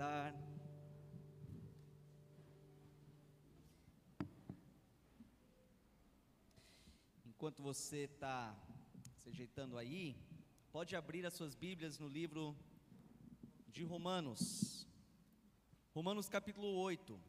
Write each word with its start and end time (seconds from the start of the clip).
sentar. 0.00 0.34
Enquanto 7.26 7.62
você 7.62 8.04
está 8.04 8.56
se 9.18 9.28
ajeitando 9.28 9.76
aí, 9.76 10.16
pode 10.72 10.96
abrir 10.96 11.26
as 11.26 11.34
suas 11.34 11.54
Bíblias 11.54 11.98
no 11.98 12.08
livro 12.08 12.56
de 13.68 13.84
Romanos. 13.84 14.86
Romanos 15.94 16.30
capítulo 16.30 16.68
8. 16.78 17.20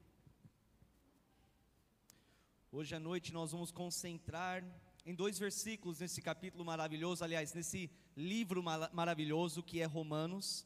Hoje 2.71 2.95
à 2.95 2.99
noite 3.01 3.33
nós 3.33 3.51
vamos 3.51 3.69
concentrar 3.69 4.63
em 5.05 5.13
dois 5.13 5.37
versículos 5.37 5.99
nesse 5.99 6.21
capítulo 6.21 6.63
maravilhoso, 6.63 7.21
aliás, 7.21 7.53
nesse 7.53 7.91
livro 8.15 8.63
maravilhoso 8.93 9.61
que 9.61 9.81
é 9.81 9.85
Romanos. 9.85 10.65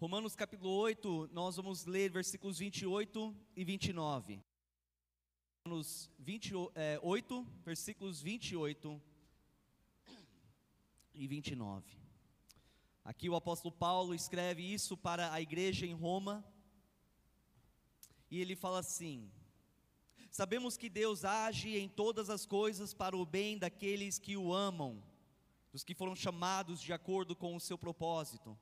Romanos 0.00 0.36
capítulo 0.36 0.70
8, 0.70 1.28
nós 1.32 1.56
vamos 1.56 1.84
ler 1.84 2.08
versículos 2.12 2.60
28 2.60 3.36
e 3.56 3.64
29. 3.64 4.40
Romanos 5.66 6.08
28, 6.20 6.72
é, 6.76 7.00
versículos 7.64 8.22
28 8.22 9.02
e 11.12 11.26
29. 11.26 11.98
Aqui 13.04 13.28
o 13.28 13.34
apóstolo 13.34 13.74
Paulo 13.74 14.14
escreve 14.14 14.62
isso 14.62 14.96
para 14.96 15.32
a 15.32 15.40
igreja 15.40 15.84
em 15.84 15.94
Roma, 15.94 16.46
e 18.30 18.40
ele 18.40 18.54
fala 18.54 18.78
assim: 18.78 19.28
Sabemos 20.30 20.76
que 20.76 20.88
Deus 20.88 21.24
age 21.24 21.76
em 21.76 21.88
todas 21.88 22.30
as 22.30 22.46
coisas 22.46 22.94
para 22.94 23.16
o 23.16 23.26
bem 23.26 23.58
daqueles 23.58 24.16
que 24.16 24.36
o 24.36 24.54
amam, 24.54 25.02
dos 25.72 25.82
que 25.82 25.92
foram 25.92 26.14
chamados 26.14 26.80
de 26.80 26.92
acordo 26.92 27.34
com 27.34 27.56
o 27.56 27.60
seu 27.60 27.76
propósito. 27.76 28.56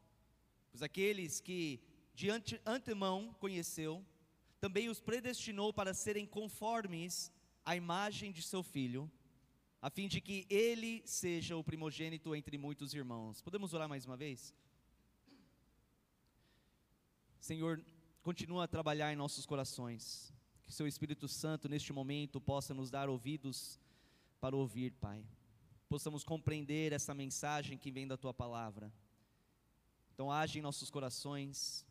Pois 0.76 0.82
aqueles 0.82 1.40
que 1.40 1.80
de 2.14 2.28
antemão 2.66 3.34
conheceu, 3.40 4.04
também 4.60 4.90
os 4.90 5.00
predestinou 5.00 5.72
para 5.72 5.94
serem 5.94 6.26
conformes 6.26 7.32
à 7.64 7.74
imagem 7.74 8.30
de 8.30 8.42
seu 8.42 8.62
filho, 8.62 9.10
a 9.80 9.88
fim 9.88 10.06
de 10.06 10.20
que 10.20 10.46
ele 10.50 11.02
seja 11.06 11.56
o 11.56 11.64
primogênito 11.64 12.36
entre 12.36 12.58
muitos 12.58 12.92
irmãos. 12.92 13.40
Podemos 13.40 13.72
orar 13.72 13.88
mais 13.88 14.04
uma 14.04 14.18
vez? 14.18 14.54
Senhor, 17.40 17.82
continua 18.22 18.64
a 18.64 18.68
trabalhar 18.68 19.10
em 19.10 19.16
nossos 19.16 19.46
corações. 19.46 20.30
Que 20.62 20.74
seu 20.74 20.86
Espírito 20.86 21.26
Santo 21.26 21.70
neste 21.70 21.90
momento 21.90 22.38
possa 22.38 22.74
nos 22.74 22.90
dar 22.90 23.08
ouvidos 23.08 23.80
para 24.42 24.54
ouvir, 24.54 24.92
Pai. 24.92 25.24
Possamos 25.88 26.22
compreender 26.22 26.92
essa 26.92 27.14
mensagem 27.14 27.78
que 27.78 27.90
vem 27.90 28.06
da 28.06 28.18
tua 28.18 28.34
palavra 28.34 28.92
então, 30.16 30.32
age 30.32 30.58
em 30.58 30.62
nossos 30.62 30.88
corações, 30.88 31.86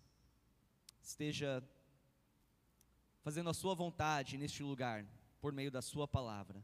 esteja 0.99 1.63
fazendo 3.21 3.51
a 3.51 3.53
Sua 3.53 3.75
vontade 3.75 4.35
neste 4.35 4.63
lugar, 4.63 5.05
por 5.39 5.53
meio 5.53 5.69
da 5.69 5.79
Sua 5.79 6.07
palavra. 6.07 6.59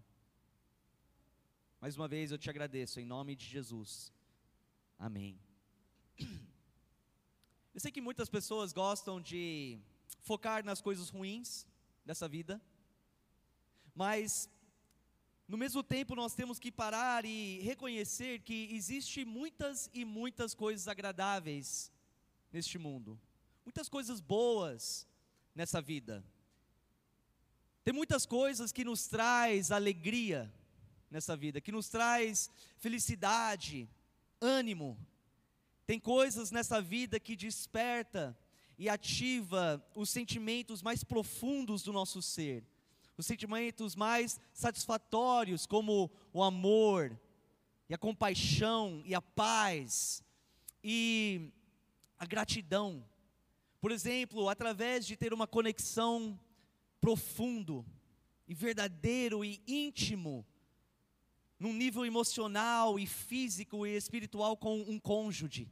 Mais 1.79 1.95
uma 1.95 2.07
vez 2.07 2.31
eu 2.31 2.39
te 2.39 2.49
agradeço, 2.49 2.99
em 2.99 3.05
nome 3.05 3.35
de 3.35 3.45
Jesus. 3.45 4.11
Amém. 4.97 5.39
Eu 7.75 7.79
sei 7.79 7.91
que 7.91 8.01
muitas 8.01 8.27
pessoas 8.27 8.73
gostam 8.73 9.21
de 9.21 9.79
focar 10.23 10.65
nas 10.65 10.81
coisas 10.81 11.09
ruins 11.09 11.67
dessa 12.03 12.27
vida, 12.27 12.59
mas 13.93 14.49
no 15.51 15.57
mesmo 15.57 15.83
tempo, 15.83 16.15
nós 16.15 16.33
temos 16.33 16.57
que 16.57 16.71
parar 16.71 17.25
e 17.25 17.59
reconhecer 17.59 18.39
que 18.39 18.69
existe 18.71 19.25
muitas 19.25 19.89
e 19.93 20.05
muitas 20.05 20.53
coisas 20.53 20.87
agradáveis 20.87 21.91
neste 22.53 22.77
mundo. 22.77 23.19
Muitas 23.65 23.89
coisas 23.89 24.21
boas 24.21 25.05
nessa 25.53 25.81
vida. 25.81 26.23
Tem 27.83 27.93
muitas 27.93 28.25
coisas 28.25 28.71
que 28.71 28.85
nos 28.85 29.07
traz 29.07 29.71
alegria 29.71 30.49
nessa 31.09 31.35
vida, 31.35 31.59
que 31.59 31.73
nos 31.73 31.89
traz 31.89 32.49
felicidade, 32.77 33.89
ânimo. 34.39 34.97
Tem 35.85 35.99
coisas 35.99 36.49
nessa 36.49 36.81
vida 36.81 37.19
que 37.19 37.35
desperta 37.35 38.37
e 38.77 38.87
ativa 38.87 39.85
os 39.97 40.09
sentimentos 40.09 40.81
mais 40.81 41.03
profundos 41.03 41.83
do 41.83 41.91
nosso 41.91 42.21
ser 42.21 42.63
os 43.17 43.25
sentimentos 43.25 43.95
mais 43.95 44.39
satisfatórios, 44.53 45.65
como 45.65 46.09
o 46.33 46.43
amor, 46.43 47.19
e 47.89 47.93
a 47.93 47.97
compaixão, 47.97 49.01
e 49.05 49.13
a 49.13 49.21
paz, 49.21 50.23
e 50.83 51.51
a 52.17 52.25
gratidão. 52.25 53.05
Por 53.79 53.91
exemplo, 53.91 54.47
através 54.47 55.05
de 55.05 55.17
ter 55.17 55.33
uma 55.33 55.47
conexão 55.47 56.39
profundo 56.99 57.85
e 58.47 58.53
verdadeiro 58.53 59.43
e 59.43 59.61
íntimo, 59.67 60.45
num 61.59 61.73
nível 61.73 62.05
emocional 62.05 62.99
e 62.99 63.05
físico 63.05 63.85
e 63.85 63.95
espiritual 63.95 64.57
com 64.57 64.81
um 64.81 64.99
cônjuge. 64.99 65.71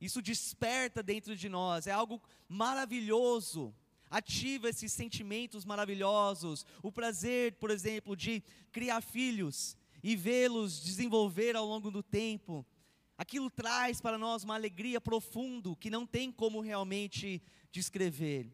Isso 0.00 0.20
desperta 0.20 1.02
dentro 1.02 1.36
de 1.36 1.48
nós, 1.48 1.86
é 1.86 1.92
algo 1.92 2.20
maravilhoso 2.48 3.74
ativa 4.12 4.68
esses 4.68 4.92
sentimentos 4.92 5.64
maravilhosos, 5.64 6.66
o 6.82 6.92
prazer, 6.92 7.54
por 7.54 7.70
exemplo, 7.70 8.14
de 8.14 8.42
criar 8.70 9.00
filhos 9.00 9.74
e 10.02 10.14
vê-los 10.14 10.82
desenvolver 10.84 11.56
ao 11.56 11.66
longo 11.66 11.90
do 11.90 12.02
tempo. 12.02 12.64
Aquilo 13.16 13.50
traz 13.50 14.02
para 14.02 14.18
nós 14.18 14.44
uma 14.44 14.54
alegria 14.54 15.00
profunda 15.00 15.74
que 15.76 15.88
não 15.88 16.06
tem 16.06 16.30
como 16.30 16.60
realmente 16.60 17.42
descrever. 17.70 18.52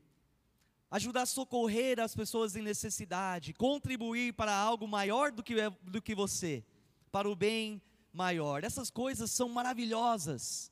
Ajudar 0.93 1.23
a 1.23 1.27
socorrer 1.27 1.99
as 1.99 2.15
pessoas 2.15 2.55
em 2.55 2.63
necessidade, 2.63 3.53
contribuir 3.53 4.35
para 4.35 4.55
algo 4.55 4.87
maior 4.87 5.33
do 5.33 5.43
que, 5.43 5.55
do 5.83 6.01
que 6.01 6.15
você, 6.15 6.65
para 7.11 7.29
o 7.29 7.35
bem 7.35 7.83
maior. 8.13 8.63
Essas 8.63 8.91
coisas 8.91 9.33
são 9.33 9.49
maravilhosas. 9.49 10.71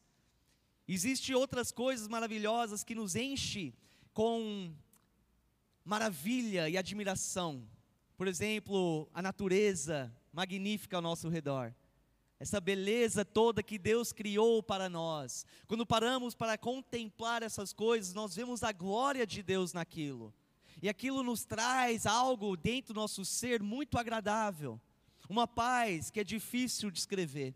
Existem 0.87 1.35
outras 1.35 1.73
coisas 1.73 2.07
maravilhosas 2.07 2.85
que 2.85 2.95
nos 2.95 3.17
enchem 3.17 3.75
com 4.17 4.73
maravilha 5.85 6.71
e 6.71 6.79
admiração. 6.79 7.69
Por 8.17 8.27
exemplo, 8.27 9.07
a 9.13 9.21
natureza 9.21 10.11
magnífica 10.33 10.97
ao 10.97 11.03
nosso 11.03 11.29
redor. 11.29 11.75
Essa 12.41 12.59
beleza 12.59 13.27
toda 13.27 13.63
que 13.63 13.79
Deus 13.79 14.15
criou 14.15 14.63
para 14.63 14.89
nós. 14.89 15.45
Quando 15.67 15.85
paramos 15.85 16.35
para 16.35 16.57
contemplar 16.57 17.43
essas 17.43 17.75
coisas, 17.75 18.15
nós 18.15 18.35
vemos 18.35 18.63
a 18.63 18.73
glória 18.73 19.27
de 19.27 19.43
Deus 19.43 19.75
naquilo. 19.75 20.33
E 20.81 20.89
aquilo 20.89 21.23
nos 21.23 21.45
traz 21.45 22.07
algo 22.07 22.57
dentro 22.57 22.95
do 22.95 23.01
nosso 23.01 23.23
ser 23.23 23.63
muito 23.63 23.99
agradável. 23.99 24.81
Uma 25.29 25.47
paz 25.47 26.11
que 26.11 26.21
é 26.21 26.25
difícil 26.25 26.91
de 26.91 27.01
escrever. 27.01 27.55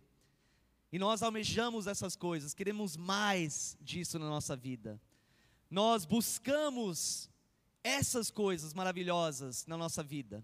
E 0.93 0.99
nós 0.99 1.23
almejamos 1.23 1.87
essas 1.87 2.15
coisas, 2.15 2.53
queremos 2.53 2.99
mais 2.99 3.79
disso 3.81 4.19
na 4.19 4.29
nossa 4.29 4.55
vida 4.55 5.01
nós 5.71 6.05
buscamos 6.05 7.31
essas 7.83 8.31
coisas 8.31 8.75
maravilhosas 8.75 9.65
na 9.67 9.77
nossa 9.77 10.03
vida. 10.03 10.43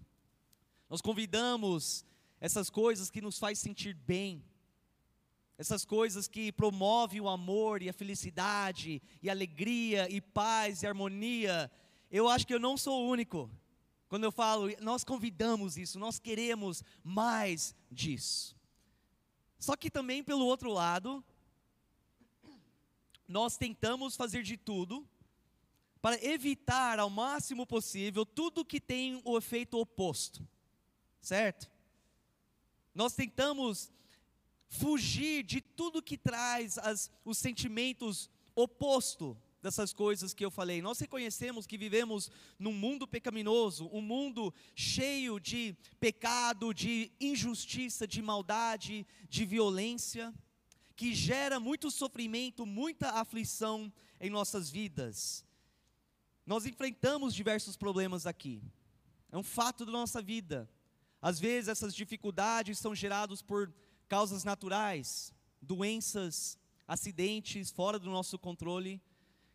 Nós 0.89 1.01
convidamos 1.01 2.05
essas 2.39 2.69
coisas 2.69 3.11
que 3.11 3.21
nos 3.21 3.37
faz 3.37 3.59
sentir 3.59 3.93
bem, 3.93 4.43
essas 5.57 5.83
coisas 5.83 6.27
que 6.27 6.51
promovem 6.51 7.19
o 7.19 7.27
amor 7.27 7.81
e 7.81 7.89
a 7.89 7.93
felicidade 7.93 9.01
e 9.21 9.29
alegria 9.29 10.07
e 10.09 10.21
paz 10.21 10.81
e 10.81 10.87
harmonia. 10.87 11.69
Eu 12.09 12.29
acho 12.29 12.47
que 12.47 12.53
eu 12.53 12.59
não 12.59 12.77
sou 12.77 13.03
o 13.03 13.09
único. 13.09 13.51
Quando 14.07 14.23
eu 14.23 14.31
falo, 14.31 14.69
nós 14.79 15.03
convidamos 15.03 15.77
isso, 15.77 15.99
nós 15.99 16.19
queremos 16.19 16.81
mais 17.03 17.75
disso. 17.91 18.55
Só 19.59 19.75
que 19.75 19.91
também 19.91 20.23
pelo 20.23 20.45
outro 20.45 20.71
lado, 20.71 21.21
nós 23.27 23.57
tentamos 23.57 24.15
fazer 24.15 24.43
de 24.43 24.55
tudo 24.55 25.05
para 26.07 26.25
evitar 26.25 26.99
ao 26.99 27.09
máximo 27.09 27.67
possível 27.67 28.25
tudo 28.25 28.63
que 28.63 28.79
tem 28.79 29.21
o 29.25 29.37
efeito 29.37 29.77
oposto, 29.77 30.47
certo? 31.19 31.69
Nós 32.95 33.13
tentamos 33.13 33.91
fugir 34.69 35.43
de 35.43 35.59
tudo 35.59 36.01
que 36.01 36.17
traz 36.17 36.77
as, 36.77 37.11
os 37.25 37.37
sentimentos 37.37 38.29
oposto 38.55 39.37
dessas 39.61 39.91
coisas 39.91 40.33
que 40.33 40.45
eu 40.45 40.49
falei. 40.49 40.81
Nós 40.81 40.97
reconhecemos 40.97 41.67
que 41.67 41.77
vivemos 41.77 42.31
num 42.57 42.71
mundo 42.71 43.05
pecaminoso, 43.05 43.89
um 43.91 44.01
mundo 44.01 44.53
cheio 44.73 45.41
de 45.41 45.75
pecado, 45.99 46.73
de 46.73 47.11
injustiça, 47.19 48.07
de 48.07 48.21
maldade, 48.21 49.05
de 49.27 49.43
violência, 49.43 50.33
que 50.95 51.13
gera 51.13 51.59
muito 51.59 51.91
sofrimento, 51.91 52.65
muita 52.65 53.09
aflição 53.09 53.91
em 54.21 54.29
nossas 54.29 54.69
vidas. 54.69 55.45
Nós 56.47 56.65
enfrentamos 56.65 57.35
diversos 57.35 57.75
problemas 57.75 58.25
aqui. 58.25 58.63
É 59.29 59.37
um 59.37 59.43
fato 59.43 59.85
da 59.85 59.91
nossa 59.91 60.21
vida. 60.21 60.69
Às 61.21 61.41
vezes 61.41 61.67
essas 61.67 61.93
dificuldades 61.93 62.79
são 62.79 62.95
geradas 62.95 63.41
por 63.41 63.69
causas 64.07 64.45
naturais, 64.45 65.33
doenças, 65.61 66.57
acidentes 66.87 67.69
fora 67.69 67.99
do 67.99 68.09
nosso 68.09 68.39
controle, 68.39 69.01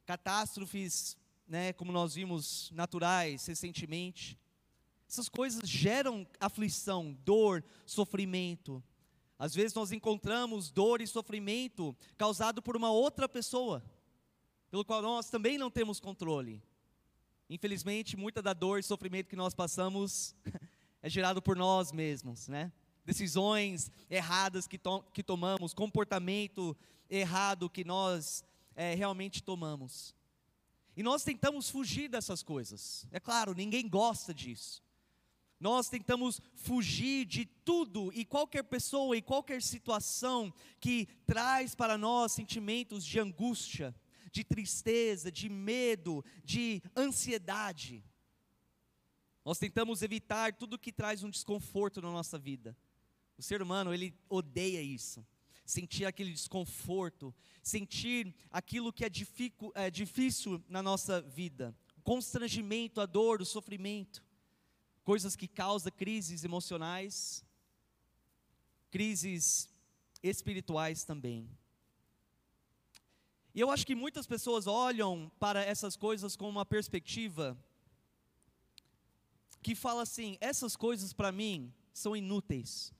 catástrofes, 0.05 1.17
né, 1.49 1.73
como 1.73 1.93
nós 1.93 2.15
vimos, 2.15 2.71
naturais 2.73 3.47
recentemente. 3.47 4.39
Essas 5.09 5.31
coisas 5.31 5.67
geram 5.67 6.27
aflição, 6.39 7.17
dor, 7.25 7.65
sofrimento. 7.87 8.85
Às 9.39 9.55
vezes 9.55 9.73
nós 9.73 9.93
encontramos 9.93 10.71
dor 10.71 11.01
e 11.01 11.07
sofrimento 11.07 11.97
causado 12.19 12.61
por 12.61 12.77
uma 12.77 12.93
outra 12.93 13.27
pessoa, 13.27 13.83
pelo 14.71 14.85
qual 14.85 15.01
nós 15.01 15.31
também 15.31 15.57
não 15.57 15.71
temos 15.71 15.99
controle. 15.99 16.63
Infelizmente, 17.49 18.17
muita 18.17 18.41
da 18.41 18.53
dor 18.53 18.79
e 18.79 18.83
sofrimento 18.83 19.29
que 19.29 19.37
nós 19.37 19.55
passamos 19.55 20.35
é 21.03 21.11
gerado 21.11 21.43
por 21.43 21.57
nós 21.57 21.93
mesmos, 21.93 22.49
né? 22.49 22.73
Decisões 23.05 23.91
erradas 24.09 24.67
que, 24.67 24.79
to 24.79 25.03
que 25.13 25.23
tomamos, 25.23 25.75
comportamento 25.75 26.77
errado 27.11 27.69
que 27.69 27.85
nós 27.85 28.45
é, 28.75 28.95
realmente 28.95 29.43
tomamos. 29.43 30.15
E 30.97 31.03
nós 31.03 31.25
tentamos 31.25 31.71
fugir 31.71 32.09
dessas 32.09 32.43
coisas. 32.43 33.07
É 33.11 33.19
claro, 33.19 33.55
ninguém 33.55 33.89
gosta 33.89 34.33
disso. 34.33 34.83
Nós 35.59 35.89
tentamos 35.89 36.41
fugir 36.57 37.25
de 37.25 37.45
tudo 37.45 38.13
e 38.15 38.25
qualquer 38.25 38.65
pessoa 38.65 39.17
e 39.17 39.23
qualquer 39.23 39.63
situação 39.63 40.53
que 40.81 41.07
traz 41.25 41.75
para 41.75 41.97
nós 41.97 42.33
sentimentos 42.33 43.05
de 43.05 43.21
angústia, 43.21 43.95
de 44.33 44.43
tristeza, 44.43 45.31
de 45.31 45.49
medo, 45.49 46.25
de 46.43 46.83
ansiedade. 46.97 48.03
Nós 49.45 49.59
tentamos 49.59 50.03
evitar 50.03 50.55
tudo 50.55 50.79
que 50.79 50.91
traz 50.91 51.23
um 51.23 51.31
desconforto 51.31 52.01
na 52.01 52.11
nossa 52.11 52.39
vida. 52.39 52.77
O 53.37 53.43
ser 53.43 53.61
humano, 53.61 53.93
ele 53.93 54.15
odeia 54.29 54.81
isso. 54.81 55.25
Sentir 55.65 56.07
aquele 56.07 56.33
desconforto, 56.33 57.35
sentir 57.63 58.35
aquilo 58.51 58.93
que 58.93 59.05
é, 59.05 59.11
é 59.75 59.91
difícil 59.91 60.63
na 60.69 60.83
nossa 60.83 61.21
vida. 61.21 61.77
O 61.99 62.01
constrangimento, 62.01 63.01
a 63.01 63.07
dor, 63.07 63.43
o 63.43 63.47
sofrimento. 63.47 64.25
Coisas 65.05 65.37
que 65.37 65.49
causam 65.49 65.93
crises 65.93 66.45
emocionais, 66.45 67.45
crises 68.91 69.69
espirituais 70.23 71.05
também. 71.05 71.51
E 73.55 73.61
eu 73.61 73.71
acho 73.71 73.87
que 73.87 73.95
muitas 73.95 74.27
pessoas 74.27 74.67
olham 74.67 75.31
para 75.39 75.63
essas 75.63 75.97
coisas 75.97 76.37
com 76.37 76.49
uma 76.49 76.65
perspectiva 76.65 77.57
que 79.63 79.75
fala 79.75 80.03
assim: 80.03 80.39
essas 80.41 80.75
coisas 80.75 81.13
para 81.13 81.31
mim 81.31 81.73
são 81.93 82.17
inúteis. 82.17 82.93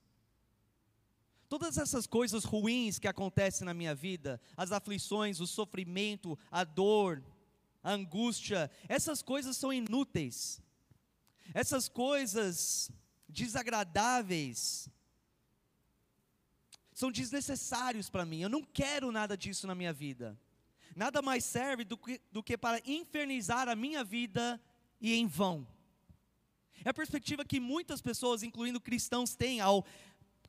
Todas 1.49 1.77
essas 1.77 2.07
coisas 2.07 2.43
ruins 2.43 2.97
que 2.97 3.07
acontecem 3.07 3.65
na 3.65 3.73
minha 3.73 3.93
vida, 3.93 4.41
as 4.57 4.71
aflições, 4.71 5.39
o 5.39 5.45
sofrimento, 5.45 6.37
a 6.49 6.63
dor, 6.63 7.23
a 7.83 7.91
angústia, 7.91 8.71
essas 8.87 9.21
coisas 9.21 9.57
são 9.57 9.71
inúteis. 9.71 10.61
Essas 11.53 11.89
coisas 11.89 12.91
desagradáveis 13.27 14.89
são 16.93 17.11
desnecessários 17.11 18.09
para 18.09 18.25
mim. 18.25 18.41
Eu 18.41 18.49
não 18.49 18.63
quero 18.63 19.11
nada 19.11 19.35
disso 19.37 19.67
na 19.67 19.75
minha 19.75 19.93
vida 19.93 20.37
nada 20.95 21.21
mais 21.21 21.43
serve 21.43 21.83
do 21.83 21.97
que, 21.97 22.21
do 22.31 22.43
que 22.43 22.57
para 22.57 22.81
infernizar 22.85 23.67
a 23.67 23.75
minha 23.75 24.03
vida 24.03 24.59
e 25.01 25.13
em 25.13 25.27
vão. 25.27 25.67
É 26.85 26.89
a 26.89 26.93
perspectiva 26.93 27.45
que 27.45 27.59
muitas 27.59 28.01
pessoas, 28.01 28.43
incluindo 28.43 28.79
cristãos, 28.79 29.35
têm 29.35 29.61
ao 29.61 29.85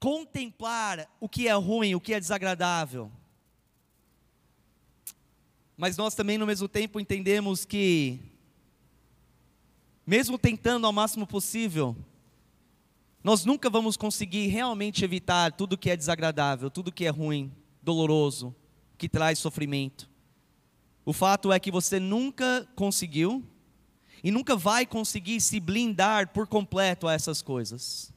contemplar 0.00 1.08
o 1.20 1.28
que 1.28 1.48
é 1.48 1.52
ruim, 1.52 1.94
o 1.94 2.00
que 2.00 2.12
é 2.12 2.20
desagradável. 2.20 3.10
Mas 5.76 5.96
nós 5.96 6.14
também, 6.14 6.38
no 6.38 6.46
mesmo 6.46 6.68
tempo, 6.68 7.00
entendemos 7.00 7.64
que, 7.64 8.20
mesmo 10.06 10.38
tentando 10.38 10.86
ao 10.86 10.92
máximo 10.92 11.26
possível, 11.26 11.96
nós 13.24 13.46
nunca 13.46 13.70
vamos 13.70 13.96
conseguir 13.96 14.48
realmente 14.48 15.02
evitar 15.02 15.50
tudo 15.50 15.78
que 15.78 15.88
é 15.88 15.96
desagradável, 15.96 16.70
tudo 16.70 16.92
que 16.92 17.06
é 17.06 17.08
ruim, 17.08 17.50
doloroso, 17.82 18.54
que 18.98 19.08
traz 19.08 19.38
sofrimento. 19.38 20.10
O 21.06 21.12
fato 21.12 21.50
é 21.50 21.58
que 21.58 21.70
você 21.70 21.98
nunca 21.98 22.68
conseguiu 22.76 23.42
e 24.22 24.30
nunca 24.30 24.54
vai 24.54 24.84
conseguir 24.84 25.40
se 25.40 25.58
blindar 25.58 26.34
por 26.34 26.46
completo 26.46 27.08
a 27.08 27.14
essas 27.14 27.40
coisas. 27.40 28.12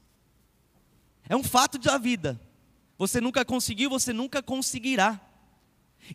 É 1.29 1.37
um 1.37 1.43
fato 1.43 1.77
da 1.77 1.97
vida. 1.97 2.37
Você 2.97 3.21
nunca 3.21 3.45
conseguiu, 3.45 3.89
você 3.89 4.11
nunca 4.11 4.43
conseguirá. 4.43 5.21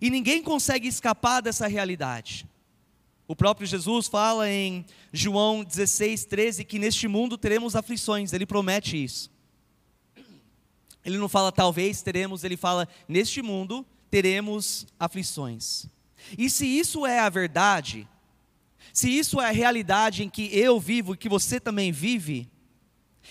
E 0.03 0.11
ninguém 0.11 0.43
consegue 0.43 0.87
escapar 0.87 1.41
dessa 1.41 1.67
realidade. 1.67 2.47
O 3.27 3.37
próprio 3.37 3.67
Jesus 3.67 4.09
fala 4.09 4.51
em 4.51 4.85
João 5.13 5.65
16, 5.65 6.25
13 6.25 6.65
que 6.65 6.79
neste 6.79 7.07
mundo 7.07 7.39
teremos 7.39 7.77
aflições, 7.77 8.33
ele 8.33 8.45
promete 8.45 9.03
isso. 9.03 9.31
Ele 11.05 11.19
não 11.19 11.29
fala 11.29 11.51
talvez 11.51 12.03
teremos, 12.03 12.45
ele 12.45 12.57
fala 12.57 12.89
neste 13.09 13.43
mundo 13.43 13.87
teremos 14.11 14.87
aflições. 14.99 15.87
E 16.37 16.49
se 16.51 16.67
isso 16.67 17.07
é 17.07 17.19
a 17.19 17.29
verdade, 17.29 18.09
se 18.93 19.09
isso 19.09 19.41
é 19.41 19.49
a 19.49 19.53
realidade 19.53 20.23
em 20.23 20.29
que 20.29 20.57
eu 20.57 20.79
vivo 20.79 21.15
e 21.15 21.17
que 21.17 21.29
você 21.29 21.59
também 21.59 21.91
vive, 21.91 22.49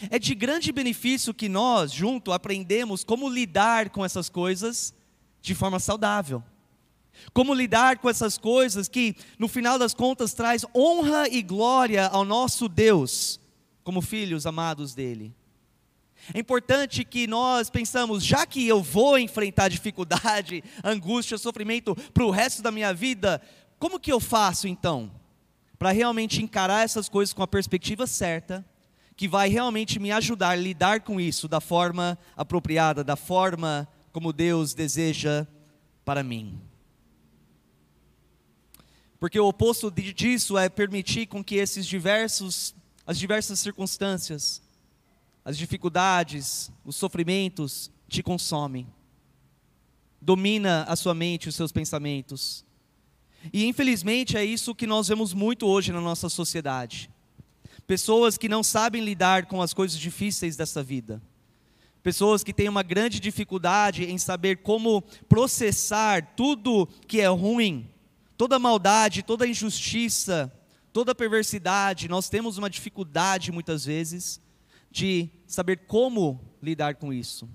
é 0.09 0.17
de 0.17 0.33
grande 0.33 0.71
benefício 0.71 1.33
que 1.33 1.47
nós, 1.47 1.91
junto, 1.91 2.31
aprendemos 2.31 3.03
como 3.03 3.29
lidar 3.29 3.89
com 3.89 4.03
essas 4.03 4.29
coisas 4.29 4.94
de 5.41 5.53
forma 5.53 5.79
saudável. 5.79 6.44
Como 7.33 7.53
lidar 7.53 8.00
com 8.00 8.09
essas 8.09 8.38
coisas 8.38 8.88
que, 8.88 9.15
no 9.38 9.47
final 9.47 9.77
das 9.79 9.94
contas, 9.94 10.33
traz 10.33 10.65
honra 10.75 11.27
e 11.29 11.41
glória 11.41 12.07
ao 12.07 12.25
nosso 12.25 12.68
Deus, 12.68 13.39
como 13.83 14.01
filhos 14.01 14.45
amados 14.45 14.94
dele. 14.94 15.33
É 16.33 16.39
importante 16.39 17.03
que 17.03 17.25
nós 17.25 17.69
pensamos, 17.69 18.23
já 18.23 18.45
que 18.45 18.68
eu 18.68 18.81
vou 18.81 19.18
enfrentar 19.18 19.69
dificuldade, 19.69 20.63
angústia, 20.83 21.38
sofrimento 21.38 21.95
para 22.13 22.25
o 22.25 22.31
resto 22.31 22.62
da 22.62 22.71
minha 22.71 22.94
vida, 22.94 23.41
como 23.79 24.00
que 24.00 24.12
eu 24.12 24.19
faço 24.19 24.68
então? 24.68 25.12
Para 25.79 25.91
realmente 25.91 26.44
encarar 26.44 26.83
essas 26.83 27.09
coisas 27.09 27.33
com 27.33 27.41
a 27.41 27.47
perspectiva 27.47 28.06
certa, 28.06 28.63
que 29.15 29.27
vai 29.27 29.50
realmente 29.50 30.00
me 30.00 30.12
ajudar 30.12 30.50
a 30.50 30.56
lidar 30.56 31.01
com 31.01 31.19
isso 31.19 31.47
da 31.47 31.59
forma 31.59 32.18
apropriada, 32.38 33.03
da 33.03 33.15
forma 33.15 33.88
como 34.12 34.31
Deus 34.31 34.73
deseja 34.73 35.47
para 36.06 36.23
mim. 36.23 36.59
Porque 39.21 39.40
o 39.40 39.45
oposto 39.45 39.92
disso 39.92 40.57
é 40.57 40.68
permitir 40.68 41.28
com 41.28 41.44
que 41.44 41.54
esses 41.54 41.85
diversos, 41.85 42.73
as 43.06 43.19
diversas 43.19 43.59
circunstâncias, 43.59 44.63
as 45.45 45.56
dificuldades, 45.56 46.71
os 46.83 46.95
sofrimentos 46.95 47.92
te 48.09 48.23
consomem. 48.23 48.87
Domina 50.19 50.85
a 50.87 50.95
sua 50.95 51.13
mente, 51.13 51.47
os 51.47 51.54
seus 51.54 51.71
pensamentos. 51.71 52.66
E 53.54 53.68
infelizmente 53.68 54.35
é 54.35 54.44
isso 54.44 54.73
que 54.73 54.87
nós 54.87 55.07
vemos 55.07 55.35
muito 55.35 55.68
hoje 55.68 55.92
na 55.92 56.01
nossa 56.01 56.28
sociedade. 56.28 57.07
Pessoas 57.85 58.40
que 58.40 58.49
não 58.49 58.63
sabem 58.63 59.04
lidar 59.04 59.45
com 59.45 59.61
as 59.61 59.71
coisas 59.71 59.99
difíceis 59.99 60.56
dessa 60.56 60.81
vida. 60.81 61.21
Pessoas 62.01 62.44
que 62.44 62.51
têm 62.51 62.68
uma 62.68 62.81
grande 62.81 63.19
dificuldade 63.19 64.04
em 64.04 64.18
saber 64.18 64.63
como 64.63 65.04
processar 65.30 66.33
tudo 66.35 66.87
que 67.07 67.21
é 67.21 67.28
ruim, 67.28 67.87
toda 68.42 68.57
maldade, 68.57 69.21
toda 69.21 69.45
injustiça, 69.45 70.52
toda 70.92 71.14
perversidade. 71.14 72.07
Nós 72.07 72.28
temos 72.28 72.57
uma 72.57 72.71
dificuldade 72.71 73.52
muitas 73.52 73.86
vezes 73.86 74.42
de 74.90 75.30
saber 75.45 75.81
como 75.86 76.42
lidar 76.60 76.95
com 76.95 77.14
isso. 77.14 77.48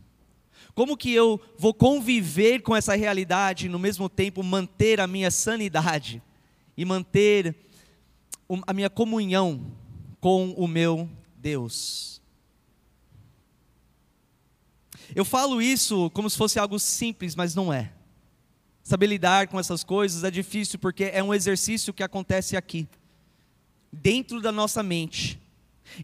Como 0.76 0.96
que 0.96 1.10
eu 1.12 1.40
vou 1.58 1.74
conviver 1.74 2.62
com 2.62 2.76
essa 2.76 2.94
realidade 2.94 3.66
e 3.66 3.68
no 3.68 3.80
mesmo 3.80 4.08
tempo 4.08 4.44
manter 4.44 5.00
a 5.00 5.08
minha 5.08 5.28
sanidade 5.28 6.22
e 6.76 6.84
manter 6.84 7.56
a 8.64 8.72
minha 8.72 8.88
comunhão 8.88 9.72
com 10.20 10.52
o 10.52 10.68
meu 10.68 11.10
Deus? 11.36 12.22
Eu 15.16 15.24
falo 15.24 15.60
isso 15.60 16.10
como 16.10 16.30
se 16.30 16.38
fosse 16.38 16.60
algo 16.60 16.78
simples, 16.78 17.34
mas 17.34 17.56
não 17.56 17.72
é. 17.72 17.95
Saber 18.86 19.08
lidar 19.08 19.48
com 19.48 19.58
essas 19.58 19.82
coisas 19.82 20.22
é 20.22 20.30
difícil 20.30 20.78
porque 20.78 21.10
é 21.12 21.20
um 21.20 21.34
exercício 21.34 21.92
que 21.92 22.04
acontece 22.04 22.56
aqui, 22.56 22.86
dentro 23.90 24.40
da 24.40 24.52
nossa 24.52 24.80
mente 24.80 25.40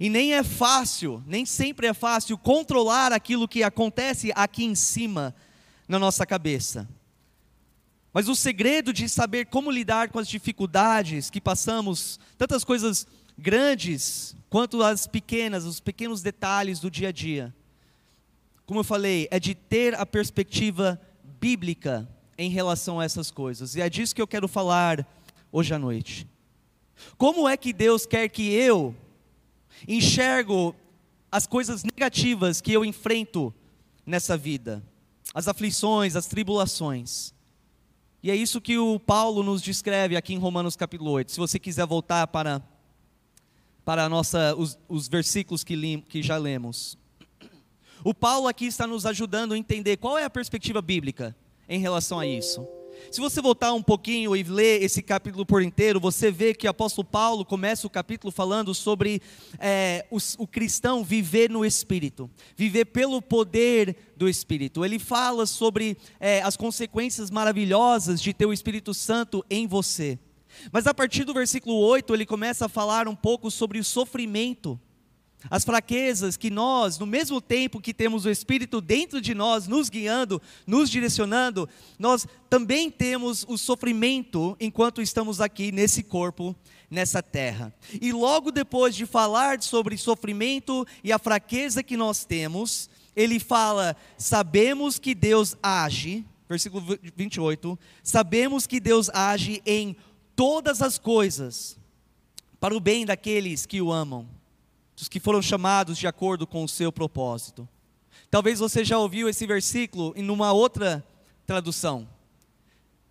e 0.01 0.11
nem 0.11 0.35
é 0.35 0.43
fácil, 0.43 1.23
nem 1.25 1.47
sempre 1.47 1.87
é 1.87 1.95
fácil 1.95 2.37
controlar 2.37 3.13
aquilo 3.13 3.47
que 3.47 3.63
acontece 3.63 4.33
aqui 4.35 4.65
em 4.65 4.75
cima 4.75 5.33
na 5.87 5.97
nossa 5.97 6.27
cabeça. 6.27 6.89
Mas 8.13 8.27
o 8.27 8.35
segredo 8.35 8.93
de 8.93 9.09
saber 9.09 9.47
como 9.47 9.71
lidar 9.71 10.09
com 10.09 10.19
as 10.19 10.27
dificuldades 10.27 11.31
que 11.31 11.41
passamos, 11.41 12.19
tantas 12.37 12.65
coisas 12.65 13.07
grandes 13.39 14.35
quanto 14.51 14.83
as 14.83 15.07
pequenas, 15.07 15.63
os 15.63 15.79
pequenos 15.79 16.21
detalhes 16.21 16.81
do 16.81 16.91
dia 16.91 17.11
a 17.11 17.13
dia. 17.13 17.55
Como 18.67 18.81
eu 18.81 18.85
falei, 18.85 19.29
é 19.31 19.39
de 19.39 19.55
ter 19.55 19.95
a 19.95 20.05
perspectiva 20.05 21.01
bíblica 21.39 22.09
em 22.37 22.51
relação 22.51 23.01
a 23.01 23.05
essas 23.05 23.31
coisas. 23.31 23.75
E 23.75 23.81
é 23.81 23.89
disso 23.89 24.15
que 24.15 24.23
eu 24.23 24.27
quero 24.27 24.49
falar 24.49 25.07
hoje 25.51 25.75
à 25.75 25.79
noite. 25.79 26.27
Como 27.17 27.49
é 27.49 27.57
que 27.57 27.73
Deus 27.73 28.07
quer 28.07 28.29
que 28.29 28.53
eu 28.53 28.95
enxergo 29.87 30.75
as 31.31 31.47
coisas 31.47 31.83
negativas 31.83 32.61
que 32.61 32.73
eu 32.73 32.85
enfrento 32.85 33.53
nessa 34.07 34.37
vida? 34.37 34.83
As 35.35 35.49
aflições, 35.49 36.17
as 36.17 36.27
tribulações. 36.27 37.35
E 38.23 38.31
é 38.31 38.37
isso 38.37 38.61
que 38.61 38.79
o 38.79 39.01
Paulo 39.01 39.43
nos 39.43 39.61
descreve 39.61 40.17
aqui 40.17 40.35
em 40.35 40.39
Romanos 40.39 40.77
capítulo 40.77 41.11
8. 41.11 41.33
Se 41.33 41.39
você 41.39 41.59
quiser 41.59 41.87
voltar 41.87 42.27
para, 42.29 42.63
para 43.85 44.09
nossa, 44.09 44.55
os, 44.57 44.79
os 44.89 45.09
versículos 45.09 45.65
que, 45.65 45.99
que 46.03 46.23
já 46.23 46.37
lemos. 46.37 46.97
O 48.05 48.15
Paulo 48.15 48.49
aqui 48.49 48.67
está 48.67 48.87
nos 48.87 49.07
ajudando 49.07 49.55
a 49.55 49.59
entender 49.59 49.97
qual 49.97 50.19
é 50.19 50.25
a 50.25 50.31
perspectiva 50.31 50.83
bíblica 50.83 51.37
em 51.69 51.79
relação 51.79 52.19
a 52.19 52.27
isso. 52.27 52.67
Se 53.11 53.21
você 53.21 53.43
voltar 53.43 53.73
um 53.73 53.83
pouquinho 53.83 54.35
e 54.37 54.43
ler 54.43 54.83
esse 54.83 55.03
capítulo 55.03 55.45
por 55.45 55.63
inteiro, 55.63 56.01
você 56.01 56.31
vê 56.31 56.55
que 56.55 56.67
o 56.67 56.71
apóstolo 56.71 57.07
Paulo 57.07 57.45
começa 57.45 57.87
o 57.87 57.91
capítulo 57.91 58.31
falando 58.31 58.75
sobre 58.75 59.21
é, 59.59 60.07
o, 60.11 60.19
o 60.39 60.47
cristão 60.47 61.03
viver 61.03 61.51
no 61.51 61.65
Espírito, 61.65 62.31
viver 62.57 62.87
pelo 62.87 63.21
poder 63.21 63.97
do 64.17 64.29
Espírito. 64.29 64.85
Ele 64.85 64.99
fala 64.99 65.47
sobre 65.47 65.97
é, 66.21 66.43
as 66.43 66.57
consequências 66.57 67.31
maravilhosas 67.31 68.21
de 68.21 68.33
ter 68.33 68.47
o 68.47 68.53
Espírito 68.53 68.95
Santo 68.95 69.45
em 69.51 69.67
você. 69.67 70.19
Mas 70.71 70.87
a 70.87 70.95
partir 70.95 71.25
do 71.25 71.35
versículo 71.35 71.77
8, 71.77 72.15
ele 72.15 72.27
começa 72.27 72.67
a 72.67 72.69
falar 72.69 73.09
um 73.09 73.17
pouco 73.17 73.51
sobre 73.51 73.79
o 73.79 73.85
sofrimento 73.85 74.79
as 75.51 75.65
fraquezas 75.65 76.37
que 76.37 76.51
nós, 76.51 76.99
no 76.99 77.07
mesmo 77.07 77.41
tempo 77.41 77.81
que 77.81 77.95
temos 77.95 78.25
o 78.25 78.31
Espírito 78.31 78.81
dentro 78.81 79.21
de 79.21 79.35
nós, 79.35 79.67
nos 79.67 79.89
guiando, 79.89 80.41
nos 80.67 80.91
direcionando, 80.91 81.69
nós 81.99 82.27
também 82.49 82.91
temos 82.91 83.45
o 83.49 83.57
sofrimento 83.57 84.57
enquanto 84.61 85.03
estamos 85.03 85.41
aqui 85.41 85.73
nesse 85.73 86.03
corpo, 86.03 86.55
nessa 86.91 87.23
terra. 87.23 87.75
E 88.01 88.13
logo 88.13 88.51
depois 88.51 88.95
de 88.95 89.07
falar 89.07 89.63
sobre 89.63 89.97
sofrimento 89.97 90.87
e 91.03 91.13
a 91.13 91.19
fraqueza 91.19 91.83
que 91.83 91.97
nós 91.97 92.25
temos, 92.25 92.89
ele 93.17 93.39
fala: 93.39 93.97
sabemos 94.17 94.99
que 94.99 95.15
Deus 95.15 95.57
age, 95.63 96.25
versículo 96.49 96.99
28, 97.17 97.79
sabemos 98.03 98.67
que 98.67 98.79
Deus 98.79 99.09
age 99.11 99.63
em 99.67 99.97
todas 100.37 100.83
as 100.83 100.99
coisas, 100.99 101.79
para 102.61 102.77
o 102.77 102.81
bem 102.81 103.05
daqueles 103.05 103.67
que 103.67 103.83
o 103.83 103.93
amam 103.93 104.42
dos 105.03 105.09
que 105.09 105.19
foram 105.19 105.43
chamados 105.43 105.99
de 105.99 106.07
acordo 106.07 106.47
com 106.47 106.63
o 106.63 106.69
seu 106.69 106.93
propósito. 106.93 107.69
Talvez 108.31 108.61
você 108.61 108.85
já 108.85 108.97
ouviu 108.99 109.29
esse 109.29 109.45
versículo 109.45 110.13
em 110.15 110.31
uma 110.31 110.53
outra 110.53 111.05
tradução. 111.45 112.09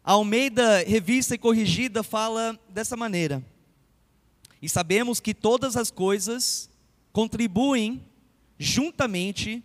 A 0.01 0.13
Almeida 0.13 0.85
Revista 0.85 1.35
e 1.35 1.37
Corrigida 1.37 2.01
fala 2.01 2.57
dessa 2.69 2.95
maneira: 2.95 3.43
E 4.61 4.69
sabemos 4.69 5.19
que 5.19 5.33
todas 5.33 5.75
as 5.75 5.91
coisas 5.91 6.69
contribuem 7.11 8.01
juntamente 8.57 9.61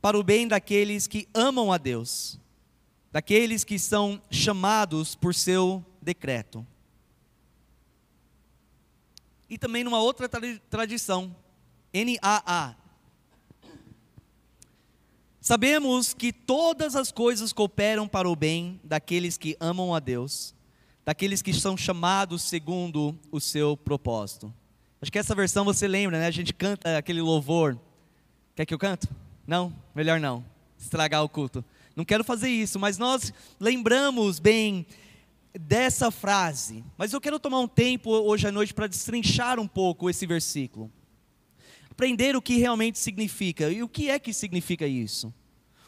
para 0.00 0.18
o 0.18 0.22
bem 0.22 0.48
daqueles 0.48 1.06
que 1.06 1.28
amam 1.34 1.70
a 1.70 1.76
Deus, 1.76 2.40
daqueles 3.12 3.64
que 3.64 3.78
são 3.78 4.18
chamados 4.30 5.14
por 5.14 5.34
seu 5.34 5.84
decreto. 6.00 6.66
E 9.46 9.58
também 9.58 9.84
numa 9.84 10.00
outra 10.00 10.26
tradição, 10.70 11.36
N-A-A. 11.92 12.76
Sabemos 15.40 16.14
que 16.14 16.32
todas 16.32 16.94
as 16.94 17.10
coisas 17.10 17.52
cooperam 17.52 18.06
para 18.06 18.28
o 18.28 18.36
bem 18.36 18.80
daqueles 18.84 19.36
que 19.36 19.56
amam 19.58 19.94
a 19.94 19.98
Deus, 19.98 20.54
daqueles 21.04 21.42
que 21.42 21.52
são 21.52 21.76
chamados 21.76 22.42
segundo 22.42 23.18
o 23.32 23.40
seu 23.40 23.76
propósito. 23.76 24.52
Acho 25.02 25.10
que 25.10 25.18
essa 25.18 25.34
versão 25.34 25.64
você 25.64 25.88
lembra, 25.88 26.20
né? 26.20 26.26
A 26.26 26.30
gente 26.30 26.52
canta 26.52 26.96
aquele 26.96 27.20
louvor. 27.20 27.76
Quer 28.54 28.66
que 28.66 28.74
eu 28.74 28.78
canto? 28.78 29.08
Não? 29.46 29.74
Melhor 29.94 30.20
não. 30.20 30.44
Estragar 30.78 31.24
o 31.24 31.28
culto. 31.28 31.64
Não 31.96 32.04
quero 32.04 32.22
fazer 32.22 32.50
isso, 32.50 32.78
mas 32.78 32.98
nós 32.98 33.32
lembramos 33.58 34.38
bem 34.38 34.86
dessa 35.58 36.10
frase. 36.10 36.84
Mas 36.96 37.12
eu 37.12 37.20
quero 37.20 37.40
tomar 37.40 37.58
um 37.58 37.66
tempo 37.66 38.10
hoje 38.10 38.46
à 38.46 38.52
noite 38.52 38.74
para 38.74 38.86
destrinchar 38.86 39.58
um 39.58 39.66
pouco 39.66 40.08
esse 40.08 40.26
versículo 40.26 40.92
aprender 42.00 42.34
o 42.34 42.40
que 42.40 42.56
realmente 42.56 42.98
significa. 42.98 43.70
E 43.70 43.82
o 43.82 43.88
que 43.88 44.08
é 44.08 44.18
que 44.18 44.32
significa 44.32 44.86
isso? 44.86 45.32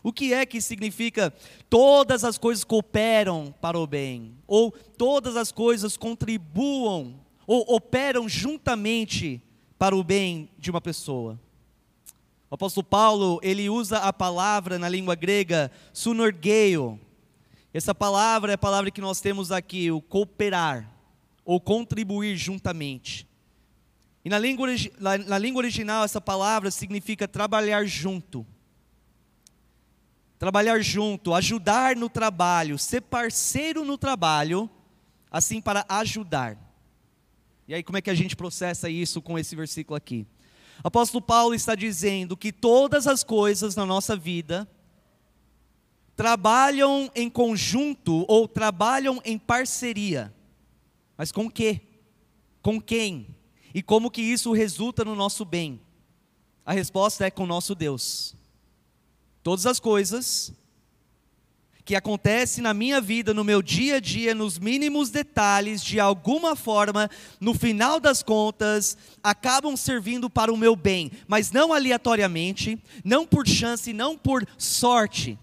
O 0.02 0.12
que 0.12 0.34
é 0.34 0.44
que 0.44 0.60
significa 0.60 1.32
todas 1.70 2.22
as 2.22 2.36
coisas 2.36 2.64
cooperam 2.64 3.54
para 3.62 3.78
o 3.78 3.86
bem? 3.86 4.36
Ou 4.46 4.70
todas 4.70 5.36
as 5.36 5.50
coisas 5.50 5.96
contribuam 5.96 7.18
ou 7.46 7.64
operam 7.74 8.28
juntamente 8.28 9.40
para 9.78 9.96
o 9.96 10.04
bem 10.04 10.50
de 10.58 10.70
uma 10.70 10.82
pessoa? 10.82 11.40
O 12.50 12.56
apóstolo 12.56 12.84
Paulo, 12.84 13.40
ele 13.42 13.70
usa 13.70 13.96
a 13.96 14.12
palavra 14.12 14.78
na 14.78 14.90
língua 14.90 15.14
grega 15.14 15.72
sunorgeio. 15.94 17.00
Essa 17.72 17.94
palavra 17.94 18.52
é 18.52 18.54
a 18.56 18.58
palavra 18.58 18.90
que 18.90 19.00
nós 19.00 19.22
temos 19.22 19.50
aqui, 19.50 19.90
o 19.90 20.02
cooperar 20.02 20.92
ou 21.42 21.58
contribuir 21.58 22.36
juntamente. 22.36 23.26
E 24.24 24.30
na 24.30 24.38
língua, 24.38 24.68
na 25.26 25.38
língua 25.38 25.60
original, 25.60 26.04
essa 26.04 26.20
palavra 26.20 26.70
significa 26.70 27.26
trabalhar 27.26 27.84
junto. 27.84 28.46
Trabalhar 30.38 30.80
junto, 30.80 31.34
ajudar 31.34 31.96
no 31.96 32.08
trabalho, 32.08 32.78
ser 32.78 33.00
parceiro 33.00 33.84
no 33.84 33.98
trabalho, 33.98 34.70
assim 35.30 35.60
para 35.60 35.84
ajudar. 35.88 36.56
E 37.66 37.74
aí, 37.74 37.82
como 37.82 37.98
é 37.98 38.02
que 38.02 38.10
a 38.10 38.14
gente 38.14 38.36
processa 38.36 38.88
isso 38.88 39.22
com 39.22 39.38
esse 39.38 39.56
versículo 39.56 39.96
aqui? 39.96 40.26
Apóstolo 40.82 41.22
Paulo 41.22 41.54
está 41.54 41.74
dizendo 41.74 42.36
que 42.36 42.52
todas 42.52 43.06
as 43.06 43.22
coisas 43.22 43.76
na 43.76 43.86
nossa 43.86 44.16
vida 44.16 44.68
trabalham 46.16 47.10
em 47.14 47.30
conjunto 47.30 48.24
ou 48.28 48.46
trabalham 48.46 49.20
em 49.24 49.38
parceria. 49.38 50.32
Mas 51.16 51.32
com 51.32 51.50
quê? 51.50 51.80
Com 52.60 52.80
quem? 52.80 53.34
E 53.74 53.82
como 53.82 54.10
que 54.10 54.22
isso 54.22 54.52
resulta 54.52 55.04
no 55.04 55.14
nosso 55.14 55.44
bem? 55.44 55.80
A 56.64 56.72
resposta 56.72 57.26
é 57.26 57.30
com 57.30 57.44
o 57.44 57.46
nosso 57.46 57.74
Deus. 57.74 58.34
Todas 59.42 59.66
as 59.66 59.80
coisas 59.80 60.52
que 61.84 61.96
acontecem 61.96 62.62
na 62.62 62.72
minha 62.72 63.00
vida, 63.00 63.34
no 63.34 63.42
meu 63.42 63.60
dia 63.60 63.96
a 63.96 64.00
dia, 64.00 64.34
nos 64.34 64.58
mínimos 64.58 65.10
detalhes, 65.10 65.82
de 65.82 65.98
alguma 65.98 66.54
forma, 66.54 67.10
no 67.40 67.54
final 67.54 67.98
das 67.98 68.22
contas, 68.22 68.96
acabam 69.22 69.76
servindo 69.76 70.30
para 70.30 70.52
o 70.52 70.56
meu 70.56 70.76
bem, 70.76 71.10
mas 71.26 71.50
não 71.50 71.72
aleatoriamente, 71.72 72.78
não 73.04 73.26
por 73.26 73.48
chance, 73.48 73.92
não 73.92 74.16
por 74.16 74.46
sorte, 74.56 75.36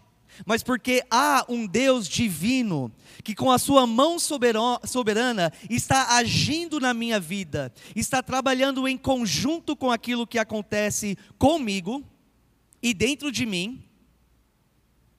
mas 0.46 0.64
porque 0.64 1.04
há 1.10 1.46
um 1.50 1.66
Deus 1.68 2.08
divino 2.08 2.92
que 3.24 3.36
com 3.36 3.52
a 3.52 3.60
sua 3.60 3.86
mão 3.86 4.18
soberana 4.20 5.52
está 5.70 6.16
agindo 6.18 6.80
na 6.80 6.94
minha 6.94 7.20
vida, 7.20 7.74
está 7.96 8.24
trabalhando 8.24 8.88
em 8.88 8.98
conjunto 8.98 9.76
com 9.76 9.92
aquilo 9.92 10.28
que 10.28 10.40
acontece 10.40 11.18
comigo 11.38 12.04
e 12.82 12.94
dentro 12.94 13.32
de 13.32 13.46
mim, 13.46 13.84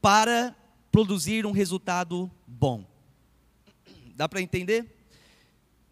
para 0.01 0.57
produzir 0.91 1.45
um 1.45 1.53
resultado 1.53 2.31
bom. 2.47 2.85
Dá 4.17 4.29
para 4.29 4.41
entender? 4.41 4.97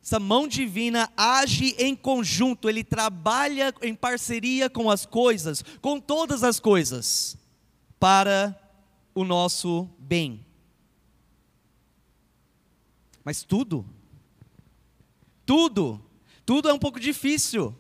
Essa 0.02 0.18
mão 0.18 0.49
divina 0.49 1.12
age 1.14 1.75
em 1.78 1.94
conjunto, 1.94 2.68
ele 2.68 2.82
trabalha 2.82 3.75
em 3.82 3.94
parceria 3.94 4.70
com 4.70 4.90
as 4.90 5.04
coisas, 5.04 5.62
com 5.82 6.00
todas 6.00 6.42
as 6.42 6.58
coisas, 6.58 7.37
para 8.00 8.58
o 9.20 9.25
nosso 9.25 9.90
bem. 9.98 10.46
Mas 13.25 13.42
tudo, 13.42 13.84
tudo, 15.44 16.00
tudo 16.46 16.68
é 16.68 16.72
um 16.72 16.78
pouco 16.78 17.00
difícil 17.00 17.76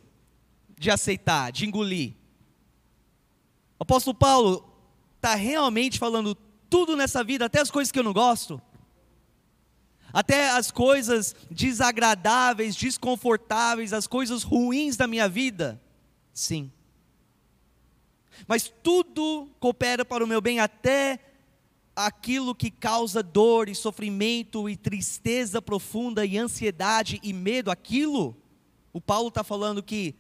de 0.76 0.90
aceitar, 0.90 1.52
de 1.52 1.64
engolir. 1.64 2.14
O 3.78 3.84
apóstolo 3.84 4.16
Paulo 4.16 4.68
está 5.16 5.36
realmente 5.36 5.96
falando 5.98 6.34
tudo 6.68 6.96
nessa 6.96 7.22
vida, 7.22 7.44
até 7.44 7.60
as 7.60 7.70
coisas 7.70 7.92
que 7.92 7.98
eu 8.00 8.04
não 8.04 8.12
gosto, 8.12 8.60
até 10.12 10.50
as 10.50 10.72
coisas 10.72 11.36
desagradáveis, 11.48 12.74
desconfortáveis, 12.74 13.92
as 13.92 14.08
coisas 14.08 14.42
ruins 14.42 14.96
da 14.96 15.06
minha 15.06 15.28
vida. 15.28 15.80
Sim. 16.34 16.72
Mas 18.46 18.72
tudo 18.82 19.48
coopera 19.58 20.04
para 20.04 20.22
o 20.22 20.26
meu 20.26 20.40
bem, 20.40 20.60
até 20.60 21.27
aquilo 22.06 22.54
que 22.54 22.70
causa 22.70 23.24
dor 23.24 23.68
e 23.68 23.74
sofrimento 23.74 24.68
e 24.68 24.76
tristeza 24.76 25.60
profunda 25.60 26.24
e 26.24 26.38
ansiedade 26.38 27.18
e 27.24 27.32
medo, 27.32 27.72
aquilo, 27.72 28.36
o 28.92 29.00
Paulo 29.00 29.28
está 29.28 29.42
falando 29.42 29.82
que 29.82 30.14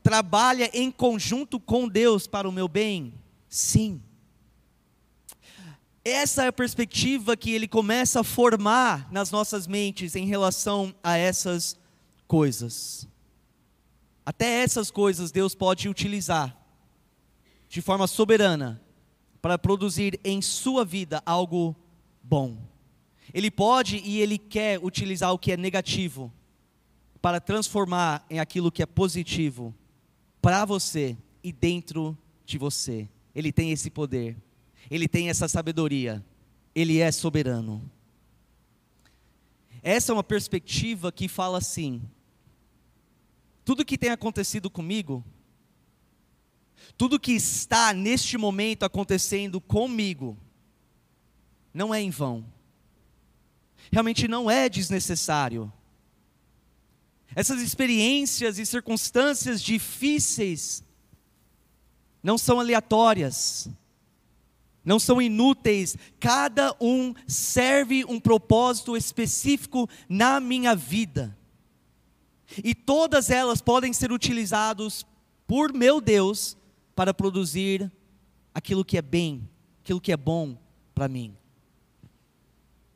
trabalha 0.00 0.70
em 0.72 0.92
conjunto 0.92 1.58
com 1.58 1.88
Deus 1.88 2.28
para 2.28 2.48
o 2.48 2.52
meu 2.52 2.68
bem? 2.68 3.14
Sim. 3.48 4.00
Essa 6.04 6.44
é 6.44 6.48
a 6.48 6.52
perspectiva 6.52 7.36
que 7.36 7.50
ele 7.50 7.66
começa 7.66 8.20
a 8.20 8.24
formar 8.24 9.10
nas 9.10 9.32
nossas 9.32 9.66
mentes 9.66 10.14
em 10.14 10.26
relação 10.26 10.94
a 11.02 11.16
essas 11.16 11.76
coisas. 12.28 13.08
Até 14.24 14.62
essas 14.62 14.88
coisas 14.88 15.32
Deus 15.32 15.52
pode 15.52 15.88
utilizar 15.88 16.56
de 17.68 17.82
forma 17.82 18.06
soberana 18.06 18.83
para 19.44 19.58
produzir 19.58 20.18
em 20.24 20.40
sua 20.40 20.86
vida 20.86 21.22
algo 21.26 21.76
bom. 22.22 22.56
Ele 23.34 23.50
pode 23.50 23.98
e 23.98 24.18
ele 24.18 24.38
quer 24.38 24.82
utilizar 24.82 25.34
o 25.34 25.38
que 25.38 25.52
é 25.52 25.56
negativo 25.58 26.32
para 27.20 27.38
transformar 27.38 28.24
em 28.30 28.40
aquilo 28.40 28.72
que 28.72 28.82
é 28.82 28.86
positivo 28.86 29.74
para 30.40 30.64
você 30.64 31.14
e 31.42 31.52
dentro 31.52 32.16
de 32.46 32.56
você. 32.56 33.06
Ele 33.34 33.52
tem 33.52 33.70
esse 33.70 33.90
poder, 33.90 34.34
ele 34.90 35.06
tem 35.06 35.28
essa 35.28 35.46
sabedoria, 35.46 36.24
ele 36.74 37.00
é 37.00 37.12
soberano. 37.12 37.82
Essa 39.82 40.10
é 40.10 40.14
uma 40.14 40.24
perspectiva 40.24 41.12
que 41.12 41.28
fala 41.28 41.58
assim: 41.58 42.00
tudo 43.62 43.84
que 43.84 43.98
tem 43.98 44.08
acontecido 44.08 44.70
comigo, 44.70 45.22
tudo 46.96 47.20
que 47.20 47.32
está 47.32 47.92
neste 47.92 48.38
momento 48.38 48.84
acontecendo 48.84 49.60
comigo, 49.60 50.36
não 51.72 51.94
é 51.94 52.00
em 52.00 52.10
vão, 52.10 52.44
realmente 53.90 54.28
não 54.28 54.50
é 54.50 54.68
desnecessário. 54.68 55.72
Essas 57.34 57.60
experiências 57.60 58.58
e 58.58 58.66
circunstâncias 58.66 59.60
difíceis 59.60 60.84
não 62.22 62.38
são 62.38 62.60
aleatórias, 62.60 63.68
não 64.84 65.00
são 65.00 65.20
inúteis, 65.20 65.96
cada 66.20 66.76
um 66.80 67.14
serve 67.26 68.04
um 68.04 68.20
propósito 68.20 68.96
específico 68.96 69.88
na 70.08 70.38
minha 70.38 70.76
vida. 70.76 71.36
E 72.62 72.74
todas 72.74 73.30
elas 73.30 73.60
podem 73.60 73.92
ser 73.92 74.12
utilizadas 74.12 75.04
por 75.46 75.72
meu 75.72 76.00
Deus 76.00 76.56
para 76.94 77.12
produzir 77.12 77.90
aquilo 78.54 78.84
que 78.84 78.96
é 78.96 79.02
bem, 79.02 79.48
aquilo 79.82 80.00
que 80.00 80.12
é 80.12 80.16
bom 80.16 80.56
para 80.94 81.08
mim. 81.08 81.36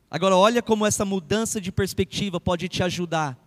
Agora, 0.09 0.35
olha 0.35 0.61
como 0.61 0.85
essa 0.85 1.05
mudança 1.05 1.61
de 1.61 1.71
perspectiva 1.71 2.39
pode 2.39 2.67
te 2.67 2.81
ajudar 2.81 3.37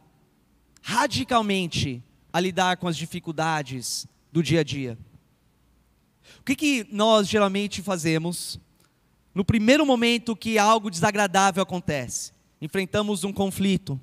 radicalmente 0.83 2.03
a 2.33 2.41
lidar 2.41 2.77
com 2.77 2.89
as 2.89 2.97
dificuldades 2.97 4.07
do 4.31 4.43
dia 4.43 4.61
a 4.61 4.65
dia. 4.65 4.99
O 6.41 6.45
que, 6.45 6.57
que 6.57 6.87
nós 6.91 7.29
geralmente 7.29 7.83
fazemos 7.83 8.59
no 9.35 9.45
primeiro 9.45 9.87
momento 9.87 10.37
que 10.37 10.59
algo 10.59 10.91
desagradável 10.91 11.63
acontece? 11.63 12.33
Enfrentamos 12.61 13.25
um 13.25 13.33
conflito, 13.33 14.01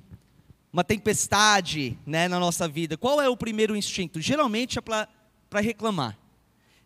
uma 0.72 0.84
tempestade 0.84 1.98
né, 2.06 2.28
na 2.28 2.38
nossa 2.38 2.68
vida. 2.68 2.96
Qual 2.96 3.20
é 3.20 3.28
o 3.28 3.36
primeiro 3.36 3.74
instinto? 3.74 4.20
Geralmente 4.20 4.78
é 4.78 4.82
para 4.82 5.60
reclamar. 5.60 6.18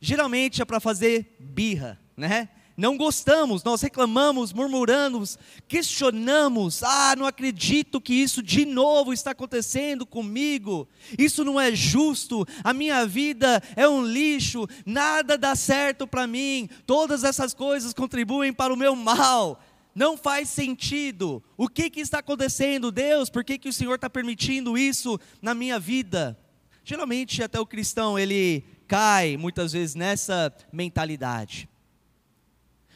Geralmente 0.04 0.61
é 0.61 0.66
para 0.66 0.80
fazer 0.80 1.34
birra, 1.40 1.99
né? 2.14 2.50
não 2.76 2.94
gostamos, 2.94 3.64
nós 3.64 3.80
reclamamos, 3.80 4.52
murmuramos, 4.52 5.38
questionamos: 5.66 6.82
ah, 6.82 7.14
não 7.16 7.25
acredito 7.25 8.02
que 8.02 8.12
isso 8.12 8.42
de 8.42 8.66
novo 8.66 9.14
está 9.14 9.30
acontecendo 9.30 10.04
comigo, 10.04 10.87
isso 11.18 11.42
não 11.42 11.58
é 11.58 11.75
justo, 11.75 12.46
a 12.62 12.75
minha 12.75 13.06
vida 13.06 13.62
é 13.75 13.88
um 13.88 14.04
lixo, 14.04 14.68
nada 14.84 15.38
dá 15.38 15.56
certo 15.56 16.06
para 16.06 16.26
mim, 16.26 16.68
todas 16.84 17.25
essas 17.25 17.54
coisas 17.54 17.94
contribuem 17.94 18.52
para 18.52 18.75
o 18.75 18.76
meu 18.76 18.94
mal. 18.94 19.58
Não 19.94 20.18
faz 20.18 20.50
sentido. 20.50 21.42
O 21.56 21.66
que, 21.66 21.88
que 21.88 22.00
está 22.00 22.18
acontecendo, 22.18 22.92
Deus? 22.92 23.30
Por 23.30 23.42
que, 23.42 23.56
que 23.56 23.70
o 23.70 23.73
Senhor 23.73 23.94
está 23.94 24.11
permitindo 24.11 24.76
isso 24.76 25.19
na 25.40 25.54
minha 25.54 25.78
vida? 25.78 26.36
Geralmente, 26.84 27.43
até 27.43 27.58
o 27.58 27.64
cristão, 27.64 28.19
ele 28.19 28.62
cai 28.86 29.36
muitas 29.36 29.73
vezes 29.73 29.94
nessa 29.94 30.54
mentalidade. 30.73 31.68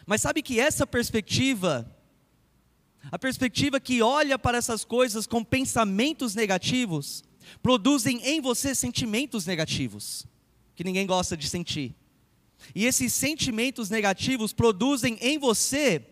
Mas 0.07 0.23
sabe 0.23 0.43
que 0.43 0.59
essa 0.59 0.87
perspectiva, 0.87 1.91
a 3.11 3.19
perspectiva 3.19 3.79
que 3.79 4.01
olha 4.01 4.39
para 4.39 4.59
essas 4.59 4.85
coisas 4.85 5.27
com 5.27 5.45
pensamentos 5.45 6.35
negativos, 6.35 7.23
produzem 7.63 8.21
em 8.25 8.41
você 8.41 8.75
sentimentos 8.75 9.47
negativos, 9.47 10.27
que 10.75 10.85
ninguém 10.85 11.07
gosta 11.07 11.37
de 11.37 11.49
sentir. 11.49 11.95
E 12.75 12.85
esses 12.85 13.13
sentimentos 13.13 13.91
negativos 13.91 14.53
produzem 14.53 15.19
em 15.21 15.39
você 15.39 16.05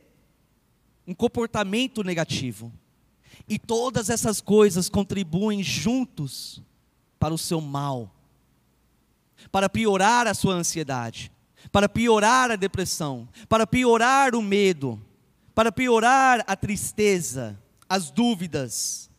um 1.06 1.14
comportamento 1.14 2.02
negativo. 2.02 2.72
E 3.48 3.58
todas 3.58 4.10
essas 4.10 4.40
coisas 4.40 4.88
contribuem 4.88 5.62
juntos 5.62 6.60
para 7.18 7.34
o 7.34 7.38
seu 7.38 7.60
mal, 7.60 8.14
para 9.50 9.68
piorar 9.68 10.26
a 10.26 10.35
sua 10.35 10.54
ansiedade, 10.54 11.32
para 11.72 11.88
piorar 11.88 12.50
a 12.50 12.56
depressão, 12.56 13.28
para 13.48 13.66
piorar 13.66 14.35
o 14.35 14.42
medo, 14.42 15.00
para 15.54 15.72
piorar 15.72 16.44
a 16.46 16.54
tristeza, 16.54 17.59
as 17.88 18.11
dúvidas, 18.11 19.11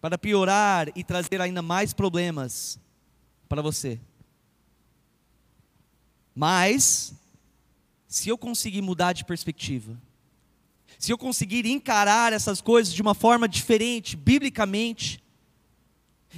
para 0.00 0.18
piorar 0.18 0.90
e 0.94 1.02
trazer 1.02 1.40
ainda 1.40 1.62
mais 1.62 1.94
problemas 1.94 2.78
para 3.48 3.62
você. 3.62 3.98
Mas, 6.34 7.14
se 8.06 8.28
eu 8.28 8.36
conseguir 8.36 8.82
mudar 8.82 9.14
de 9.14 9.24
perspectiva, 9.24 9.98
se 10.98 11.10
eu 11.10 11.16
conseguir 11.16 11.64
encarar 11.66 12.34
essas 12.34 12.60
coisas 12.60 12.92
de 12.92 13.00
uma 13.00 13.14
forma 13.14 13.48
diferente, 13.48 14.14
biblicamente, 14.14 15.23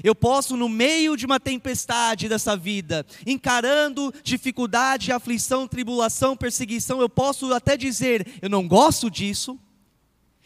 eu 0.03 0.15
posso, 0.15 0.57
no 0.57 0.69
meio 0.69 1.17
de 1.17 1.27
uma 1.27 1.41
tempestade 1.41 2.29
dessa 2.29 2.57
vida, 2.57 3.07
encarando 3.27 4.13
dificuldade, 4.23 5.13
aflição, 5.13 5.67
tribulação, 5.67 6.37
perseguição, 6.37 7.01
eu 7.01 7.09
posso 7.09 7.53
até 7.53 7.77
dizer: 7.77 8.27
eu 8.41 8.49
não 8.49 8.67
gosto 8.67 9.11
disso, 9.11 9.59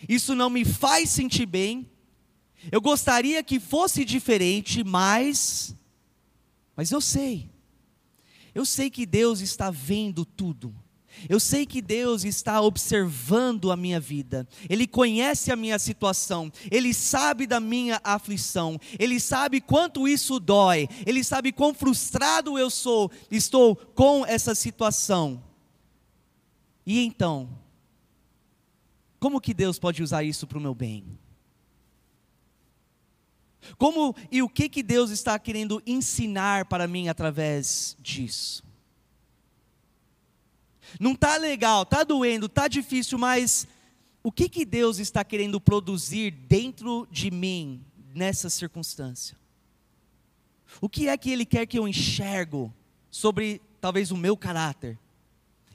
isso 0.09 0.35
não 0.35 0.51
me 0.51 0.65
faz 0.65 1.11
sentir 1.11 1.47
bem, 1.47 1.89
eu 2.71 2.81
gostaria 2.81 3.43
que 3.43 3.59
fosse 3.59 4.05
diferente, 4.05 4.85
mas. 4.85 5.75
Mas 6.77 6.91
eu 6.91 7.01
sei, 7.01 7.51
eu 8.55 8.65
sei 8.65 8.89
que 8.89 9.05
Deus 9.05 9.41
está 9.41 9.71
vendo 9.71 10.25
tudo. 10.25 10.75
Eu 11.29 11.39
sei 11.39 11.67
que 11.67 11.83
Deus 11.83 12.25
está 12.25 12.61
observando 12.61 13.71
a 13.71 13.77
minha 13.77 14.01
vida, 14.01 14.49
Ele 14.69 14.87
conhece 14.87 15.53
a 15.53 15.57
minha 15.57 15.79
situação, 15.79 16.53
Ele 16.71 16.95
sabe 16.95 17.47
da 17.47 17.61
minha 17.61 18.01
aflição, 18.03 18.79
Ele 18.99 19.21
sabe 19.21 19.61
quanto 19.61 20.09
isso 20.09 20.41
dói, 20.41 20.89
Ele 21.05 21.23
sabe 21.23 21.53
quão 21.53 21.75
frustrado 21.75 22.59
eu 22.59 22.71
sou, 22.71 23.11
estou 23.31 23.77
com 23.77 24.25
essa 24.25 24.55
situação. 24.55 25.43
E 26.87 27.01
então, 27.01 27.49
como 29.19 29.41
que 29.41 29.53
Deus 29.53 29.79
pode 29.79 30.03
usar 30.03 30.25
isso 30.25 30.47
para 30.47 30.59
o 30.59 30.61
meu 30.61 30.75
bem? 30.75 31.05
Como 33.77 34.17
e 34.31 34.43
o 34.43 34.49
que 34.49 34.69
que 34.69 34.83
Deus 34.83 35.11
está 35.11 35.39
querendo 35.39 35.83
ensinar 35.87 36.65
para 36.65 36.89
mim 36.89 37.09
através 37.09 37.97
disso? 38.01 38.70
Não 40.99 41.13
está 41.13 41.37
legal, 41.37 41.83
está 41.83 42.03
doendo, 42.03 42.47
está 42.47 42.67
difícil, 42.69 43.19
mas 43.19 43.67
o 44.23 44.31
que, 44.31 44.49
que 44.49 44.65
Deus 44.65 44.99
está 44.99 45.25
querendo 45.25 45.61
produzir 45.61 46.31
dentro 46.31 47.07
de 47.11 47.31
mim 47.31 47.85
nessa 48.15 48.51
circunstância? 48.51 49.37
O 50.81 50.89
que 50.89 51.09
é 51.09 51.17
que 51.17 51.31
Ele 51.31 51.45
quer 51.45 51.67
que 51.67 51.79
eu 51.79 51.89
enxergo 51.89 52.73
sobre 53.11 53.61
talvez 53.81 54.11
o 54.11 54.17
meu 54.17 54.37
caráter? 54.37 54.99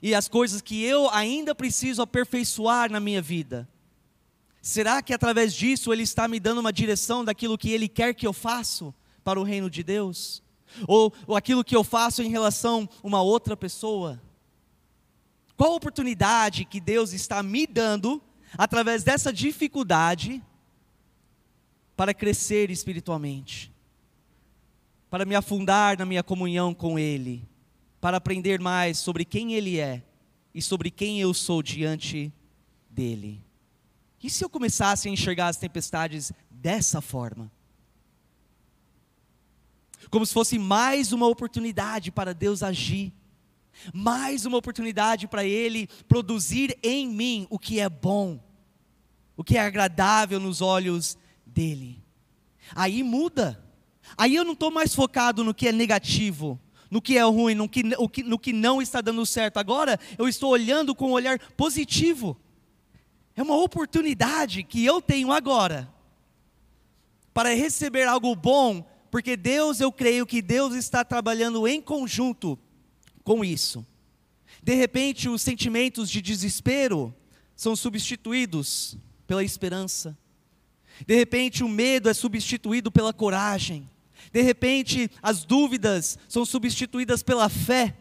E 0.00 0.14
as 0.14 0.28
coisas 0.28 0.62
que 0.62 0.82
eu 0.84 1.10
ainda 1.10 1.54
preciso 1.54 2.02
aperfeiçoar 2.02 2.90
na 2.90 3.00
minha 3.00 3.20
vida? 3.20 3.68
Será 4.62 5.02
que 5.02 5.14
através 5.14 5.54
disso 5.54 5.92
Ele 5.92 6.02
está 6.02 6.28
me 6.28 6.38
dando 6.38 6.58
uma 6.58 6.72
direção 6.72 7.24
daquilo 7.24 7.58
que 7.58 7.70
Ele 7.70 7.88
quer 7.88 8.14
que 8.14 8.26
eu 8.26 8.32
faça 8.32 8.94
para 9.24 9.40
o 9.40 9.44
reino 9.44 9.70
de 9.70 9.82
Deus? 9.82 10.42
Ou, 10.86 11.12
ou 11.26 11.36
aquilo 11.36 11.64
que 11.64 11.74
eu 11.74 11.84
faço 11.84 12.22
em 12.22 12.28
relação 12.28 12.88
a 13.02 13.06
uma 13.06 13.22
outra 13.22 13.56
pessoa? 13.56 14.20
Qual 15.56 15.72
a 15.72 15.76
oportunidade 15.76 16.64
que 16.64 16.80
Deus 16.80 17.12
está 17.12 17.42
me 17.42 17.66
dando, 17.66 18.22
através 18.58 19.02
dessa 19.02 19.32
dificuldade, 19.32 20.42
para 21.96 22.12
crescer 22.12 22.70
espiritualmente, 22.70 23.72
para 25.08 25.24
me 25.24 25.34
afundar 25.34 25.98
na 25.98 26.04
minha 26.04 26.22
comunhão 26.22 26.74
com 26.74 26.98
Ele, 26.98 27.48
para 28.00 28.18
aprender 28.18 28.60
mais 28.60 28.98
sobre 28.98 29.24
quem 29.24 29.54
Ele 29.54 29.80
é 29.80 30.04
e 30.54 30.60
sobre 30.60 30.90
quem 30.90 31.20
eu 31.20 31.32
sou 31.32 31.62
diante 31.62 32.30
dEle. 32.90 33.42
E 34.22 34.28
se 34.28 34.44
eu 34.44 34.50
começasse 34.50 35.08
a 35.08 35.10
enxergar 35.10 35.48
as 35.48 35.56
tempestades 35.56 36.32
dessa 36.50 37.00
forma? 37.00 37.50
Como 40.10 40.26
se 40.26 40.34
fosse 40.34 40.58
mais 40.58 41.12
uma 41.12 41.26
oportunidade 41.26 42.10
para 42.10 42.34
Deus 42.34 42.62
agir 42.62 43.12
mais 43.92 44.46
uma 44.46 44.58
oportunidade 44.58 45.26
para 45.28 45.44
Ele 45.44 45.88
produzir 46.08 46.76
em 46.82 47.08
mim 47.08 47.46
o 47.50 47.58
que 47.58 47.80
é 47.80 47.88
bom, 47.88 48.40
o 49.36 49.44
que 49.44 49.56
é 49.56 49.60
agradável 49.60 50.40
nos 50.40 50.60
olhos 50.60 51.16
dEle. 51.44 52.02
Aí 52.74 53.02
muda, 53.02 53.62
aí 54.16 54.34
eu 54.34 54.44
não 54.44 54.52
estou 54.52 54.70
mais 54.70 54.94
focado 54.94 55.44
no 55.44 55.54
que 55.54 55.68
é 55.68 55.72
negativo, 55.72 56.60
no 56.90 57.00
que 57.00 57.16
é 57.16 57.22
ruim, 57.22 57.54
no 57.54 57.68
que, 57.68 57.82
no, 57.82 58.08
que, 58.08 58.22
no 58.22 58.38
que 58.38 58.52
não 58.52 58.80
está 58.80 59.00
dando 59.00 59.24
certo. 59.26 59.58
Agora 59.58 59.98
eu 60.18 60.28
estou 60.28 60.50
olhando 60.50 60.94
com 60.94 61.08
um 61.08 61.12
olhar 61.12 61.38
positivo. 61.56 62.36
É 63.34 63.42
uma 63.42 63.56
oportunidade 63.56 64.62
que 64.62 64.84
eu 64.84 65.00
tenho 65.02 65.30
agora 65.30 65.92
para 67.34 67.54
receber 67.54 68.08
algo 68.08 68.34
bom, 68.34 68.82
porque 69.10 69.36
Deus, 69.36 69.78
eu 69.78 69.92
creio 69.92 70.24
que 70.24 70.40
Deus 70.40 70.74
está 70.74 71.04
trabalhando 71.04 71.68
em 71.68 71.80
conjunto 71.82 72.58
com 73.26 73.44
isso. 73.44 73.84
De 74.62 74.72
repente, 74.74 75.28
os 75.28 75.42
sentimentos 75.42 76.08
de 76.08 76.22
desespero 76.22 77.12
são 77.56 77.74
substituídos 77.74 78.96
pela 79.26 79.42
esperança. 79.42 80.16
De 81.04 81.16
repente, 81.16 81.64
o 81.64 81.68
medo 81.68 82.08
é 82.08 82.14
substituído 82.14 82.90
pela 82.90 83.12
coragem. 83.12 83.90
De 84.32 84.40
repente, 84.42 85.10
as 85.20 85.44
dúvidas 85.44 86.16
são 86.28 86.44
substituídas 86.44 87.20
pela 87.20 87.48
fé, 87.48 87.96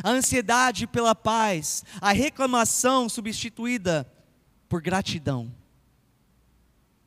a 0.00 0.10
ansiedade 0.10 0.86
pela 0.86 1.14
paz, 1.14 1.84
a 2.00 2.12
reclamação 2.12 3.08
substituída 3.08 4.08
por 4.68 4.80
gratidão. 4.80 5.52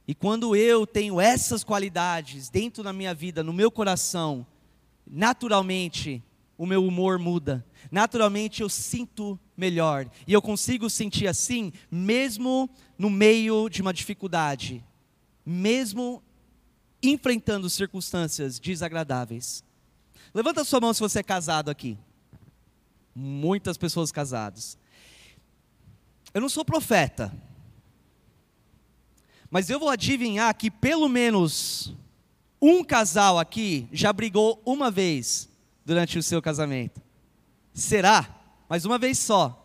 E 0.06 0.14
quando 0.14 0.58
eu 0.58 0.86
tenho 0.86 1.22
essas 1.22 1.64
qualidades 1.64 2.50
dentro 2.50 2.84
da 2.84 2.92
minha 2.92 3.14
vida, 3.14 3.42
no 3.42 3.54
meu 3.54 3.72
coração, 3.72 4.46
naturalmente 5.08 6.22
o 6.62 6.66
meu 6.68 6.86
humor 6.86 7.18
muda, 7.18 7.66
naturalmente 7.90 8.62
eu 8.62 8.70
sinto 8.70 9.40
melhor. 9.58 10.08
E 10.28 10.34
eu 10.34 10.44
consigo 10.44 10.92
sentir 10.92 11.26
assim, 11.26 11.74
mesmo 11.90 12.70
no 13.00 13.10
meio 13.10 13.68
de 13.68 13.82
uma 13.82 13.92
dificuldade, 13.92 14.86
mesmo 15.44 16.22
enfrentando 17.02 17.68
circunstâncias 17.68 18.60
desagradáveis. 18.60 19.64
Levanta 20.36 20.64
sua 20.64 20.80
mão 20.80 20.94
se 20.94 21.00
você 21.00 21.22
é 21.22 21.24
casado 21.24 21.72
aqui. 21.72 21.98
Muitas 23.16 23.76
pessoas 23.76 24.12
casadas. 24.12 24.78
Eu 26.32 26.42
não 26.42 26.48
sou 26.48 26.64
profeta, 26.64 27.34
mas 29.50 29.68
eu 29.68 29.80
vou 29.80 29.90
adivinhar 29.90 30.56
que 30.56 30.70
pelo 30.70 31.10
menos 31.10 31.92
um 32.62 32.84
casal 32.84 33.40
aqui 33.40 33.90
já 33.92 34.14
brigou 34.14 34.62
uma 34.64 34.92
vez 34.92 35.50
durante 35.86 36.18
o 36.18 36.24
seu 36.24 36.42
casamento. 36.42 37.02
Será? 37.74 38.28
Mas 38.68 38.86
uma 38.86 38.98
vez 38.98 39.18
só. 39.18 39.58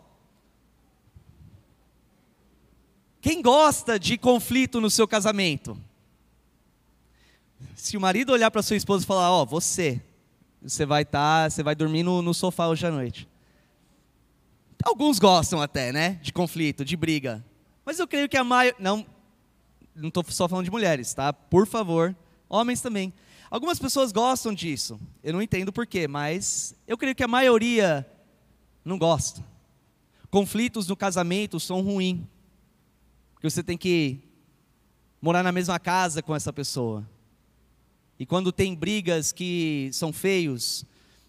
Quem 3.20 3.42
gosta 3.42 3.98
de 3.98 4.16
conflito 4.16 4.80
no 4.80 4.88
seu 4.88 5.06
casamento? 5.08 5.76
Se 7.74 7.96
o 7.96 8.00
marido 8.00 8.32
olhar 8.32 8.50
para 8.50 8.62
sua 8.62 8.76
esposa 8.76 9.04
e 9.04 9.06
falar, 9.06 9.30
ó, 9.30 9.42
oh, 9.42 9.46
você, 9.46 10.00
você 10.62 10.86
vai 10.86 11.02
estar, 11.02 11.44
tá, 11.44 11.50
você 11.50 11.62
vai 11.62 11.74
dormir 11.74 12.02
no, 12.02 12.22
no 12.22 12.32
sofá 12.32 12.68
hoje 12.68 12.86
à 12.86 12.90
noite. 12.90 13.28
Alguns 14.84 15.18
gostam 15.18 15.60
até, 15.60 15.92
né, 15.92 16.20
de 16.22 16.32
conflito, 16.32 16.84
de 16.84 16.96
briga. 16.96 17.44
Mas 17.84 17.98
eu 17.98 18.06
creio 18.06 18.28
que 18.28 18.36
a 18.36 18.44
maioria, 18.44 18.76
não, 18.78 19.04
não 19.94 20.08
estou 20.08 20.24
só 20.28 20.48
falando 20.48 20.64
de 20.64 20.70
mulheres, 20.70 21.12
tá? 21.12 21.32
Por 21.32 21.66
favor, 21.66 22.14
homens 22.48 22.80
também. 22.80 23.12
Algumas 23.56 23.78
pessoas 23.78 24.12
gostam 24.12 24.52
disso. 24.52 25.00
Eu 25.24 25.32
não 25.32 25.40
entendo 25.40 25.72
porquê, 25.72 26.06
mas 26.06 26.74
eu 26.86 26.98
creio 26.98 27.14
que 27.14 27.24
a 27.24 27.26
maioria 27.26 28.06
não 28.84 28.98
gosta. 28.98 29.42
Conflitos 30.28 30.86
no 30.86 30.94
casamento 30.94 31.58
são 31.58 31.80
ruins. 31.80 32.20
Porque 33.32 33.48
você 33.48 33.62
tem 33.62 33.78
que 33.78 34.20
morar 35.22 35.42
na 35.42 35.52
mesma 35.52 35.78
casa 35.78 36.22
com 36.22 36.36
essa 36.36 36.52
pessoa. 36.52 37.08
E 38.18 38.26
quando 38.26 38.52
tem 38.52 38.74
brigas 38.74 39.32
que 39.32 39.88
são 39.90 40.12
feios, 40.12 40.84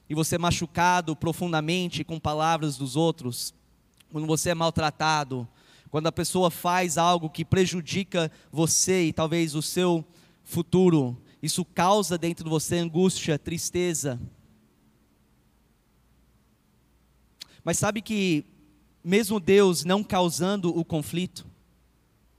e 0.09 0.13
você 0.13 0.35
é 0.35 0.37
machucado 0.37 1.15
profundamente 1.15 2.03
com 2.03 2.19
palavras 2.19 2.75
dos 2.75 2.97
outros, 2.97 3.53
quando 4.11 4.27
você 4.27 4.49
é 4.49 4.53
maltratado, 4.53 5.47
quando 5.89 6.07
a 6.07 6.11
pessoa 6.11 6.51
faz 6.51 6.97
algo 6.97 7.29
que 7.29 7.45
prejudica 7.45 8.29
você 8.51 9.05
e 9.05 9.13
talvez 9.13 9.55
o 9.55 9.61
seu 9.61 10.03
futuro, 10.43 11.17
isso 11.41 11.63
causa 11.63 12.17
dentro 12.17 12.45
de 12.45 12.49
você 12.49 12.77
angústia, 12.77 13.37
tristeza. 13.37 14.19
Mas 17.63 17.77
sabe 17.77 18.01
que, 18.01 18.45
mesmo 19.03 19.39
Deus 19.39 19.83
não 19.83 20.03
causando 20.03 20.75
o 20.77 20.83
conflito, 20.83 21.45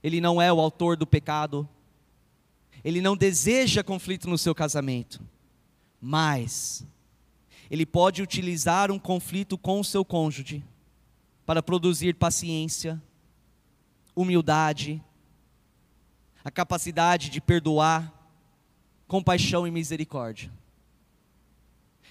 Ele 0.03 0.19
não 0.19 0.41
é 0.41 0.51
o 0.51 0.59
autor 0.59 0.97
do 0.97 1.07
pecado, 1.07 1.67
Ele 2.83 2.99
não 2.99 3.15
deseja 3.15 3.83
conflito 3.83 4.27
no 4.27 4.37
seu 4.37 4.53
casamento, 4.53 5.21
mas 6.01 6.85
Ele 7.69 7.85
pode 7.85 8.21
utilizar 8.21 8.91
um 8.91 8.99
conflito 8.99 9.57
com 9.57 9.79
o 9.79 9.85
seu 9.85 10.03
cônjuge 10.03 10.63
para 11.45 11.63
produzir 11.63 12.15
paciência, 12.15 13.01
humildade, 14.15 15.01
a 16.43 16.51
capacidade 16.51 17.29
de 17.29 17.39
perdoar, 17.39 18.18
compaixão 19.09 19.65
e 19.65 19.71
misericórdia. 19.71 20.51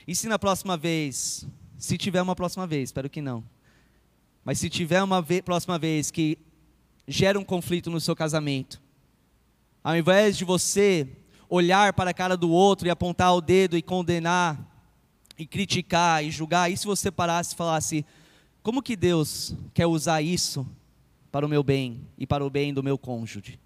E 0.05 0.17
se 0.17 0.29
na 0.29 0.37
próxima 0.37 0.77
vez, 0.77 1.47
se 1.79 1.97
tiver 1.97 2.21
uma 2.21 2.35
próxima 2.35 2.67
vez, 2.67 2.89
espero 2.89 3.09
que 3.09 3.23
não, 3.23 3.45
mas 4.45 4.59
se 4.59 4.69
tiver 4.69 5.01
uma 5.01 5.23
ve 5.23 5.41
próxima 5.41 5.79
vez 5.79 6.11
que 6.11 6.37
gera 7.07 7.39
um 7.39 7.45
conflito 7.45 7.89
no 7.89 8.01
seu 8.01 8.17
casamento, 8.17 8.83
ao 9.83 9.97
invés 9.97 10.37
de 10.37 10.45
você 10.45 11.09
olhar 11.49 11.93
para 11.93 12.11
a 12.11 12.15
cara 12.15 12.37
do 12.37 12.51
outro 12.51 12.89
e 12.89 12.91
apontar 12.91 13.33
o 13.33 13.41
dedo 13.41 13.77
e 13.77 13.83
condenar, 13.83 14.59
e 15.39 15.47
criticar 15.47 16.25
e 16.25 16.33
julgar, 16.33 16.69
e 16.69 16.77
se 16.77 16.85
você 16.85 17.13
parasse 17.13 17.55
e 17.55 17.57
falasse: 17.57 18.05
como 18.61 18.83
que 18.83 18.97
Deus 18.97 19.55
quer 19.73 19.87
usar 19.87 20.21
isso 20.21 20.67
para 21.31 21.47
o 21.47 21.49
meu 21.49 21.63
bem 21.63 22.01
e 22.19 22.27
para 22.27 22.45
o 22.45 22.51
bem 22.51 22.75
do 22.75 22.83
meu 22.83 22.99
cônjuge. 22.99 23.57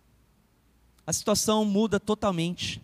A 1.07 1.14
situação 1.14 1.64
muda 1.64 1.99
totalmente. 1.99 2.83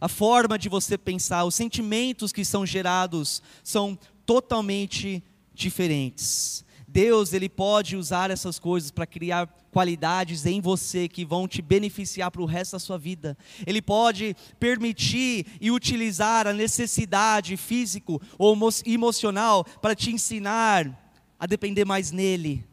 A 0.00 0.08
forma 0.08 0.58
de 0.58 0.68
você 0.68 0.98
pensar, 0.98 1.44
os 1.44 1.54
sentimentos 1.54 2.32
que 2.32 2.44
são 2.44 2.66
gerados 2.66 3.42
são 3.62 3.98
totalmente 4.26 5.22
diferentes. 5.54 6.64
Deus, 6.86 7.32
ele 7.32 7.48
pode 7.48 7.96
usar 7.96 8.30
essas 8.30 8.58
coisas 8.58 8.90
para 8.90 9.06
criar 9.06 9.46
qualidades 9.72 10.46
em 10.46 10.60
você 10.60 11.08
que 11.08 11.24
vão 11.24 11.48
te 11.48 11.60
beneficiar 11.60 12.30
para 12.30 12.42
o 12.42 12.46
resto 12.46 12.72
da 12.72 12.78
sua 12.78 12.98
vida. 12.98 13.36
Ele 13.66 13.82
pode 13.82 14.36
permitir 14.60 15.46
e 15.60 15.70
utilizar 15.70 16.46
a 16.46 16.52
necessidade 16.52 17.56
físico 17.56 18.20
ou 18.38 18.56
emocional 18.86 19.64
para 19.82 19.94
te 19.94 20.12
ensinar 20.12 21.00
a 21.38 21.46
depender 21.46 21.84
mais 21.84 22.12
nele, 22.12 22.64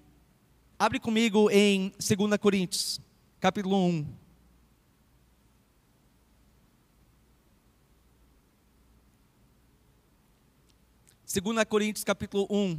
Abre 0.82 1.00
comigo 1.00 1.48
em 1.52 1.94
2 2.00 2.38
Coríntios, 2.40 3.00
capítulo 3.40 3.78
1. 3.86 4.21
Segunda 11.32 11.66
Coríntios 11.66 12.04
capítulo 12.04 12.46
1. 12.50 12.78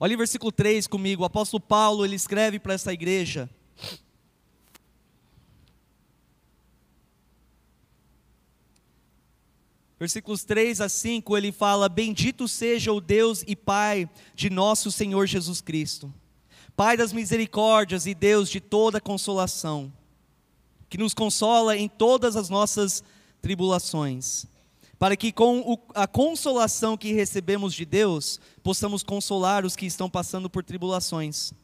Olha 0.00 0.16
o 0.16 0.18
versículo 0.18 0.50
3 0.50 0.88
comigo. 0.88 1.22
O 1.22 1.24
apóstolo 1.24 1.60
Paulo, 1.60 2.04
ele 2.04 2.16
escreve 2.16 2.58
para 2.58 2.74
essa 2.74 2.92
igreja. 2.92 3.48
Versículos 9.96 10.42
3 10.42 10.80
a 10.80 10.88
5, 10.88 11.36
ele 11.36 11.52
fala: 11.52 11.88
Bendito 11.88 12.48
seja 12.48 12.92
o 12.92 13.00
Deus 13.00 13.44
e 13.46 13.54
Pai 13.54 14.10
de 14.34 14.50
nosso 14.50 14.90
Senhor 14.90 15.24
Jesus 15.28 15.60
Cristo 15.60 16.12
Pai 16.74 16.96
das 16.96 17.12
misericórdias 17.12 18.06
e 18.06 18.12
Deus 18.12 18.50
de 18.50 18.60
toda 18.60 19.00
consolação, 19.00 19.92
que 20.88 20.98
nos 20.98 21.14
consola 21.14 21.76
em 21.76 21.88
todas 21.88 22.34
as 22.34 22.48
nossas 22.48 23.04
tribulações, 23.40 24.46
para 25.00 25.16
que 25.16 25.32
com 25.32 25.78
a 25.94 26.06
consolação 26.06 26.94
que 26.94 27.14
recebemos 27.14 27.72
de 27.72 27.86
Deus, 27.86 28.38
possamos 28.62 29.02
consolar 29.02 29.64
os 29.64 29.74
que 29.74 29.86
estão 29.86 30.10
passando 30.10 30.50
por 30.50 30.62
tribulações. 30.62 31.54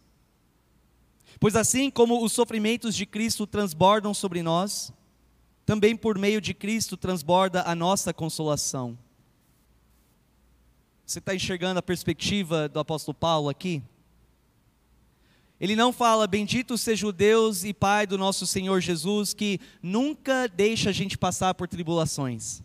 Pois 1.39 1.55
assim 1.55 1.91
como 1.91 2.25
os 2.25 2.33
sofrimentos 2.33 2.97
de 2.97 3.05
Cristo 3.05 3.47
transbordam 3.47 4.15
sobre 4.15 4.43
nós, 4.43 4.91
também 5.67 5.95
por 5.95 6.17
meio 6.17 6.41
de 6.41 6.55
Cristo 6.55 6.97
transborda 6.97 7.63
a 7.67 7.75
nossa 7.75 8.15
consolação. 8.15 8.99
Você 11.05 11.19
está 11.19 11.35
enxergando 11.35 11.79
a 11.79 11.83
perspectiva 11.83 12.71
do 12.71 12.81
apóstolo 12.81 13.15
Paulo 13.15 13.51
aqui? 13.51 13.83
Ele 15.61 15.77
não 15.77 15.93
fala, 15.93 16.27
bendito 16.27 16.79
seja 16.79 17.07
o 17.07 17.13
Deus 17.13 17.65
e 17.65 17.75
Pai 17.75 18.07
do 18.07 18.17
nosso 18.17 18.47
Senhor 18.47 18.81
Jesus, 18.81 19.35
que 19.35 19.61
nunca 19.83 20.49
deixa 20.49 20.89
a 20.89 20.93
gente 20.93 21.19
passar 21.19 21.53
por 21.53 21.69
tribulações. 21.69 22.65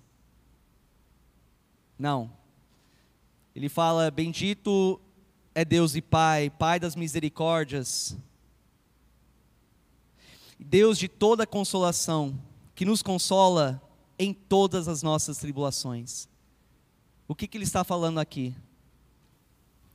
Não. 2.01 2.31
Ele 3.55 3.69
fala: 3.69 4.09
Bendito 4.09 4.99
é 5.53 5.63
Deus 5.63 5.95
e 5.95 6.01
Pai, 6.01 6.49
Pai 6.49 6.79
das 6.79 6.95
misericórdias, 6.95 8.17
Deus 10.59 10.97
de 10.97 11.07
toda 11.07 11.45
consolação, 11.45 12.41
que 12.73 12.85
nos 12.85 13.03
consola 13.03 13.79
em 14.17 14.33
todas 14.33 14.87
as 14.87 15.03
nossas 15.03 15.37
tribulações. 15.37 16.27
O 17.27 17.35
que, 17.35 17.47
que 17.47 17.55
ele 17.55 17.65
está 17.65 17.83
falando 17.83 18.19
aqui? 18.19 18.55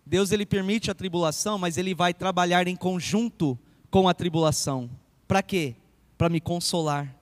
Deus 0.07 0.31
ele 0.31 0.47
permite 0.47 0.93
a 0.93 0.95
tribulação, 0.95 1.59
mas 1.59 1.77
ele 1.77 1.93
vai 1.93 2.15
trabalhar 2.15 2.69
em 2.69 2.77
conjunto 2.77 3.59
com 3.91 4.09
a 4.09 4.15
tribulação. 4.15 4.89
Para 5.27 5.43
quê? 5.43 5.75
Para 6.17 6.29
me 6.29 6.41
consolar. 6.41 7.13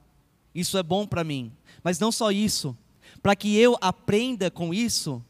Isso 0.54 0.76
é 0.76 0.82
bom 0.82 1.06
para 1.06 1.24
mim. 1.24 1.50
Mas 1.82 1.98
não 1.98 2.12
só 2.12 2.30
isso, 2.30 2.76
para 3.24 3.34
que 3.34 3.56
eu 3.56 3.74
aprenda 3.80 4.50
com 4.50 4.74
isso 4.74 5.24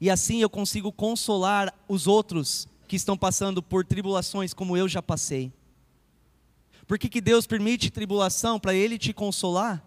e 0.00 0.08
assim 0.08 0.40
eu 0.40 0.48
consigo 0.48 0.90
consolar 0.90 1.70
os 1.86 2.06
outros 2.06 2.66
que 2.88 2.96
estão 2.96 3.14
passando 3.14 3.62
por 3.62 3.84
tribulações 3.84 4.54
como 4.54 4.74
eu 4.74 4.88
já 4.88 5.02
passei. 5.02 5.52
Por 6.86 6.98
que, 6.98 7.10
que 7.10 7.20
Deus 7.20 7.46
permite 7.46 7.90
tribulação? 7.90 8.58
Para 8.58 8.72
Ele 8.72 8.96
te 8.96 9.12
consolar 9.12 9.86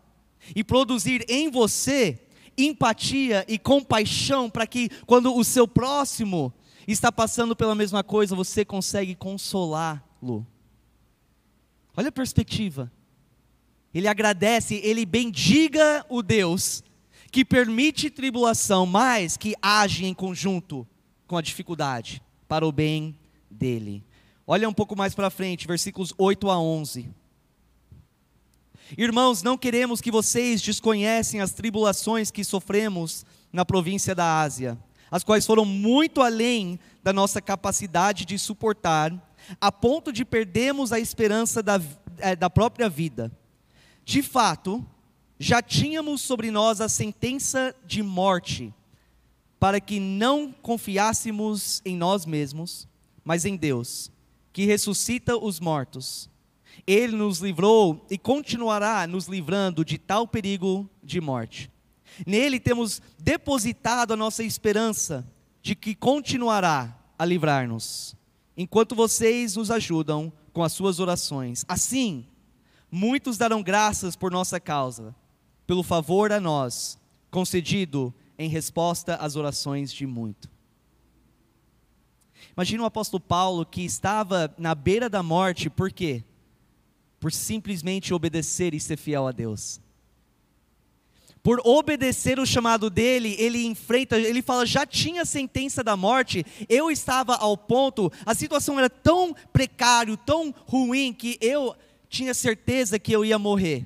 e 0.56 0.64
produzir 0.64 1.26
em 1.28 1.50
você 1.50 2.22
empatia 2.56 3.44
e 3.48 3.58
compaixão, 3.58 4.48
para 4.48 4.68
que 4.68 4.88
quando 5.08 5.36
o 5.36 5.44
seu 5.44 5.68
próximo 5.68 6.54
está 6.88 7.12
passando 7.12 7.56
pela 7.56 7.74
mesma 7.74 8.04
coisa, 8.04 8.36
você 8.36 8.64
consegue 8.64 9.16
consolá-lo. 9.16 10.46
Olha 11.98 12.10
a 12.10 12.12
perspectiva. 12.12 12.92
Ele 13.92 14.08
agradece, 14.08 14.80
ele 14.84 15.04
bendiga 15.04 16.06
o 16.10 16.22
Deus 16.22 16.84
que 17.32 17.46
permite 17.46 18.10
tribulação, 18.10 18.86
mas 18.86 19.38
que 19.38 19.56
age 19.62 20.06
em 20.06 20.14
conjunto 20.14 20.88
com 21.28 21.38
a 21.38 21.42
dificuldade, 21.42 22.22
para 22.48 22.66
o 22.66 22.72
bem 22.72 23.16
dele. 23.50 24.04
Olha 24.46 24.68
um 24.68 24.74
pouco 24.74 24.96
mais 24.96 25.14
para 25.14 25.30
frente, 25.30 25.68
versículos 25.68 26.14
8 26.18 26.50
a 26.50 26.60
11. 26.60 27.10
Irmãos, 28.98 29.44
não 29.44 29.56
queremos 29.56 30.02
que 30.02 30.10
vocês 30.10 30.60
desconhecem 30.62 31.40
as 31.40 31.54
tribulações 31.54 32.32
que 32.32 32.44
sofremos 32.44 33.24
na 33.54 33.64
província 33.64 34.16
da 34.16 34.42
Ásia, 34.42 34.78
as 35.12 35.24
quais 35.24 35.46
foram 35.46 35.64
muito 35.64 36.22
além 36.22 36.80
da 37.04 37.14
nossa 37.14 37.40
capacidade 37.40 38.26
de 38.26 38.40
suportar, 38.40 39.14
a 39.62 39.72
ponto 39.72 40.12
de 40.12 40.26
perdermos 40.26 40.92
a 40.92 41.00
esperança 41.00 41.62
da, 41.62 41.80
é, 42.18 42.36
da 42.36 42.50
própria 42.50 42.90
vida. 42.90 43.32
De 44.04 44.24
fato, 44.24 44.84
já 45.40 45.62
tínhamos 45.62 46.22
sobre 46.22 46.52
nós 46.52 46.82
a 46.82 46.90
sentença 46.90 47.74
de 47.86 48.04
morte, 48.04 48.74
para 49.58 49.80
que 49.80 49.98
não 49.98 50.52
confiássemos 50.52 51.82
em 51.86 51.96
nós 51.96 52.26
mesmos, 52.26 52.88
mas 53.24 53.46
em 53.46 53.56
Deus, 53.56 54.12
que 54.52 54.66
ressuscita 54.66 55.38
os 55.38 55.62
mortos. 55.62 56.30
Ele 56.86 57.16
nos 57.16 57.40
livrou 57.40 58.06
e 58.10 58.18
continuará 58.18 59.08
nos 59.08 59.28
livrando 59.28 59.86
de 59.86 59.98
tal 59.98 60.28
perigo 60.28 60.90
de 61.02 61.22
morte. 61.22 61.72
Nele 62.28 62.60
temos 62.60 63.02
depositado 63.18 64.14
a 64.14 64.18
nossa 64.18 64.44
esperança 64.44 65.26
de 65.62 65.74
que 65.74 65.96
continuará 65.96 66.98
a 67.18 67.24
livrar-nos, 67.24 68.16
enquanto 68.58 68.94
vocês 68.94 69.56
nos 69.56 69.72
ajudam 69.72 70.34
com 70.52 70.64
as 70.64 70.74
suas 70.74 71.00
orações. 71.00 71.64
Assim, 71.68 72.26
muitos 72.92 73.38
darão 73.38 73.64
graças 73.64 74.18
por 74.18 74.32
nossa 74.32 74.60
causa 74.60 75.16
pelo 75.70 75.84
favor 75.84 76.32
a 76.32 76.40
nós, 76.40 76.98
concedido 77.30 78.12
em 78.40 78.50
resposta 78.50 79.18
às 79.18 79.36
orações 79.36 79.94
de 79.94 80.08
muito. 80.08 80.50
Imagina 82.58 82.82
o 82.82 82.88
apóstolo 82.88 83.22
Paulo 83.22 83.64
que 83.64 83.86
estava 83.86 84.52
na 84.58 84.74
beira 84.74 85.08
da 85.08 85.22
morte, 85.22 85.70
por 85.70 85.92
quê? 85.92 86.24
Por 87.20 87.32
simplesmente 87.32 88.16
obedecer 88.16 88.74
e 88.74 88.80
ser 88.80 88.98
fiel 88.98 89.28
a 89.28 89.32
Deus. 89.32 89.80
Por 91.44 91.62
obedecer 91.64 92.40
o 92.40 92.48
chamado 92.48 92.90
dele, 92.90 93.36
ele 93.38 93.64
enfrenta, 93.64 94.18
ele 94.18 94.42
fala, 94.42 94.66
já 94.66 94.88
tinha 94.88 95.24
sentença 95.24 95.84
da 95.84 95.96
morte, 95.96 96.44
eu 96.68 96.90
estava 96.90 97.36
ao 97.36 97.56
ponto, 97.56 98.12
a 98.26 98.34
situação 98.34 98.80
era 98.80 98.90
tão 98.90 99.36
precária, 99.54 100.18
tão 100.18 100.52
ruim, 100.66 101.14
que 101.14 101.38
eu 101.40 101.76
tinha 102.10 102.34
certeza 102.34 102.98
que 102.98 103.12
eu 103.12 103.24
ia 103.24 103.38
morrer. 103.38 103.86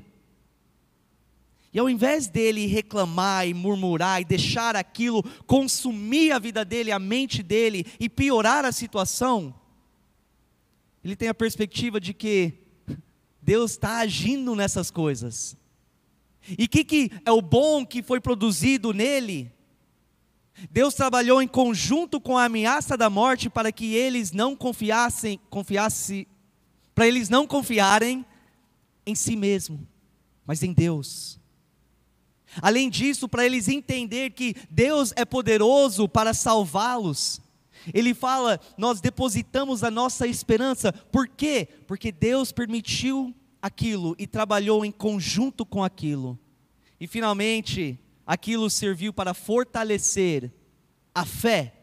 E 1.73 1.79
ao 1.79 1.89
invés 1.89 2.27
dele 2.27 2.67
reclamar 2.67 3.47
e 3.47 3.53
murmurar 3.53 4.21
e 4.21 4.25
deixar 4.25 4.75
aquilo 4.75 5.23
consumir 5.47 6.31
a 6.31 6.38
vida 6.38 6.63
dele, 6.63 6.91
a 6.91 6.99
mente 6.99 7.41
dele 7.41 7.86
e 7.99 8.07
piorar 8.07 8.63
a 8.63 8.71
situação, 8.71 9.55
ele 11.03 11.15
tem 11.15 11.29
a 11.29 11.33
perspectiva 11.33 11.99
de 11.99 12.13
que 12.13 12.53
Deus 13.41 13.71
está 13.71 13.97
agindo 13.97 14.55
nessas 14.55 14.91
coisas. 14.91 15.57
E 16.57 16.65
o 16.65 16.69
que, 16.69 16.83
que 16.83 17.12
é 17.25 17.31
o 17.31 17.41
bom 17.41 17.86
que 17.86 18.03
foi 18.03 18.21
produzido 18.21 18.93
nele? 18.93 19.51
Deus 20.69 20.93
trabalhou 20.93 21.41
em 21.41 21.47
conjunto 21.47 22.21
com 22.21 22.38
a 22.38 22.45
ameaça 22.45 22.95
da 22.95 23.09
morte 23.09 23.49
para 23.49 23.71
que 23.71 23.95
eles 23.95 24.31
não 24.31 24.55
confiassem, 24.55 25.39
confiasse, 25.49 26.27
para 26.93 27.07
eles 27.07 27.29
não 27.29 27.47
confiarem 27.47 28.23
em 29.05 29.15
si 29.15 29.36
mesmo, 29.36 29.88
mas 30.45 30.62
em 30.62 30.71
Deus. 30.71 31.41
Além 32.61 32.89
disso, 32.89 33.27
para 33.27 33.45
eles 33.45 33.67
entender 33.67 34.31
que 34.31 34.55
Deus 34.69 35.13
é 35.15 35.25
poderoso 35.25 36.07
para 36.07 36.33
salvá-los. 36.33 37.41
Ele 37.93 38.13
fala: 38.13 38.59
Nós 38.77 39.01
depositamos 39.01 39.83
a 39.83 39.91
nossa 39.91 40.27
esperança. 40.27 40.93
Por 40.93 41.27
quê? 41.27 41.67
Porque 41.87 42.11
Deus 42.11 42.51
permitiu 42.51 43.33
aquilo 43.61 44.15
e 44.19 44.27
trabalhou 44.27 44.85
em 44.85 44.91
conjunto 44.91 45.65
com 45.65 45.83
aquilo. 45.83 46.37
E 46.99 47.07
finalmente, 47.07 47.99
aquilo 48.25 48.69
serviu 48.69 49.13
para 49.13 49.33
fortalecer 49.33 50.51
a 51.13 51.25
fé, 51.25 51.73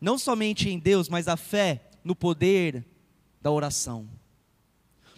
não 0.00 0.18
somente 0.18 0.68
em 0.68 0.78
Deus, 0.78 1.08
mas 1.08 1.28
a 1.28 1.36
fé 1.36 1.88
no 2.04 2.14
poder 2.14 2.84
da 3.40 3.50
oração. 3.50 4.08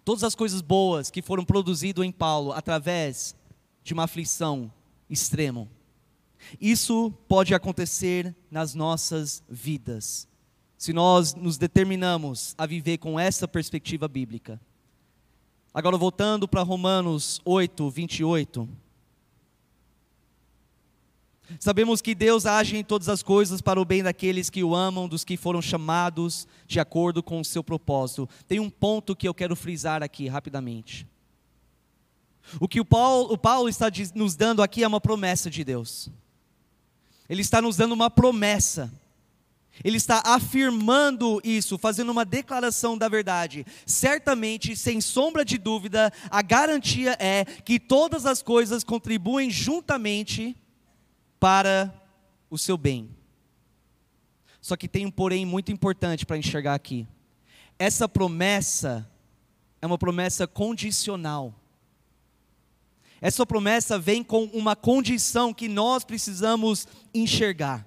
Todas 0.05 0.25
as 0.25 0.35
coisas 0.35 0.63
boas 0.63 1.11
que 1.11 1.21
foram 1.21 1.45
produzidas 1.45 2.05
em 2.05 2.13
Paulo 2.13 2.53
através 2.53 3.37
de 3.83 3.93
uma 3.93 4.05
aflição, 4.05 4.73
extremo. 5.09 5.69
Isso 6.61 7.13
pode 7.27 7.55
acontecer 7.55 8.35
nas 8.51 8.75
nossas 8.75 9.43
vidas, 9.49 10.29
se 10.77 10.93
nós 10.93 11.35
nos 11.35 11.59
determinamos 11.59 12.55
a 12.57 12.65
viver 12.65 12.99
com 12.99 13.19
essa 13.19 13.49
perspectiva 13.49 14.07
bíblica. 14.07 14.61
Agora, 15.75 15.97
voltando 15.97 16.49
para 16.49 16.63
Romanos 16.63 17.41
8, 17.45 17.91
28. 17.91 18.69
Sabemos 21.59 22.03
que 22.03 22.15
Deus 22.15 22.45
age 22.47 22.77
em 22.77 22.85
todas 22.85 23.09
as 23.09 23.23
coisas 23.23 23.61
para 23.61 23.81
o 23.81 23.85
bem 23.85 24.03
daqueles 24.03 24.51
que 24.51 24.63
o 24.63 24.75
amam, 24.75 25.09
dos 25.09 25.25
que 25.25 25.37
foram 25.37 25.63
chamados 25.63 26.47
de 26.67 26.79
acordo 26.79 27.23
com 27.23 27.41
o 27.41 27.45
seu 27.45 27.65
propósito. 27.65 28.29
Tem 28.47 28.61
um 28.61 28.69
ponto 28.69 29.17
que 29.17 29.27
eu 29.27 29.35
quero 29.35 29.57
frisar 29.57 30.03
aqui 30.03 30.29
rapidamente. 30.29 31.07
O 32.61 32.69
que 32.69 32.81
o 32.81 32.85
Paulo, 32.85 33.33
o 33.33 33.39
Paulo 33.39 33.69
está 33.69 33.87
nos 34.15 34.37
dando 34.37 34.63
aqui 34.63 34.83
é 34.83 34.89
uma 34.89 35.01
promessa 35.01 35.51
de 35.51 35.65
Deus. 35.65 36.11
Ele 37.29 37.43
está 37.43 37.61
nos 37.61 37.77
dando 37.77 37.93
uma 37.93 38.11
promessa. 38.11 38.93
Ele 39.85 39.97
está 39.97 40.23
afirmando 40.25 41.41
isso, 41.45 41.79
fazendo 41.79 42.11
uma 42.11 42.25
declaração 42.25 42.99
da 42.99 43.09
verdade. 43.09 43.65
Certamente, 43.87 44.77
sem 44.77 45.01
sombra 45.01 45.45
de 45.45 45.57
dúvida, 45.57 46.13
a 46.31 46.43
garantia 46.43 47.17
é 47.21 47.45
que 47.45 47.79
todas 47.79 48.27
as 48.27 48.43
coisas 48.43 48.83
contribuem 48.83 49.51
juntamente 49.51 50.57
para 51.39 51.95
o 52.51 52.59
seu 52.59 52.77
bem. 52.77 53.11
Só 54.61 54.77
que 54.77 54.89
tem 54.89 55.07
um 55.07 55.11
porém 55.11 55.47
muito 55.47 55.71
importante 55.71 56.27
para 56.27 56.39
enxergar 56.39 56.75
aqui. 56.75 57.07
Essa 57.79 58.09
promessa 58.09 59.09
é 59.81 59.87
uma 59.87 59.99
promessa 59.99 60.47
condicional. 60.47 61.55
Essa 63.21 63.45
promessa 63.45 63.99
vem 63.99 64.23
com 64.23 64.45
uma 64.45 64.77
condição 64.77 65.53
que 65.53 65.69
nós 65.69 66.05
precisamos 66.05 66.87
enxergar. 67.13 67.87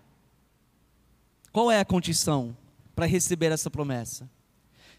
Qual 1.52 1.72
é 1.72 1.80
a 1.80 1.86
condição 1.86 2.56
para 2.96 3.06
receber 3.06 3.52
essa 3.52 3.70
promessa? 3.70 4.30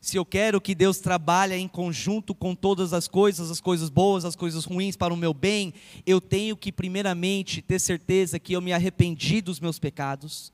Se 0.01 0.17
eu 0.17 0.25
quero 0.25 0.61
que 0.61 0.75
Deus 0.75 0.99
trabalhe 0.99 1.55
em 1.55 1.69
conjunto 1.69 2.35
com 2.35 2.55
todas 2.55 2.93
as 2.93 3.07
coisas, 3.07 3.51
as 3.51 3.61
coisas 3.61 3.89
boas, 3.89 4.25
as 4.25 4.35
coisas 4.35 4.65
ruins 4.65 4.97
para 4.97 5.15
o 5.15 5.17
meu 5.17 5.33
bem, 5.33 5.73
eu 6.05 6.21
tenho 6.21 6.57
que 6.57 6.73
primeiramente 6.73 7.63
ter 7.63 7.79
certeza 7.79 8.39
que 8.39 8.53
eu 8.53 8.61
me 8.61 8.73
arrependi 8.73 9.41
dos 9.41 9.61
meus 9.61 9.79
pecados 9.79 10.53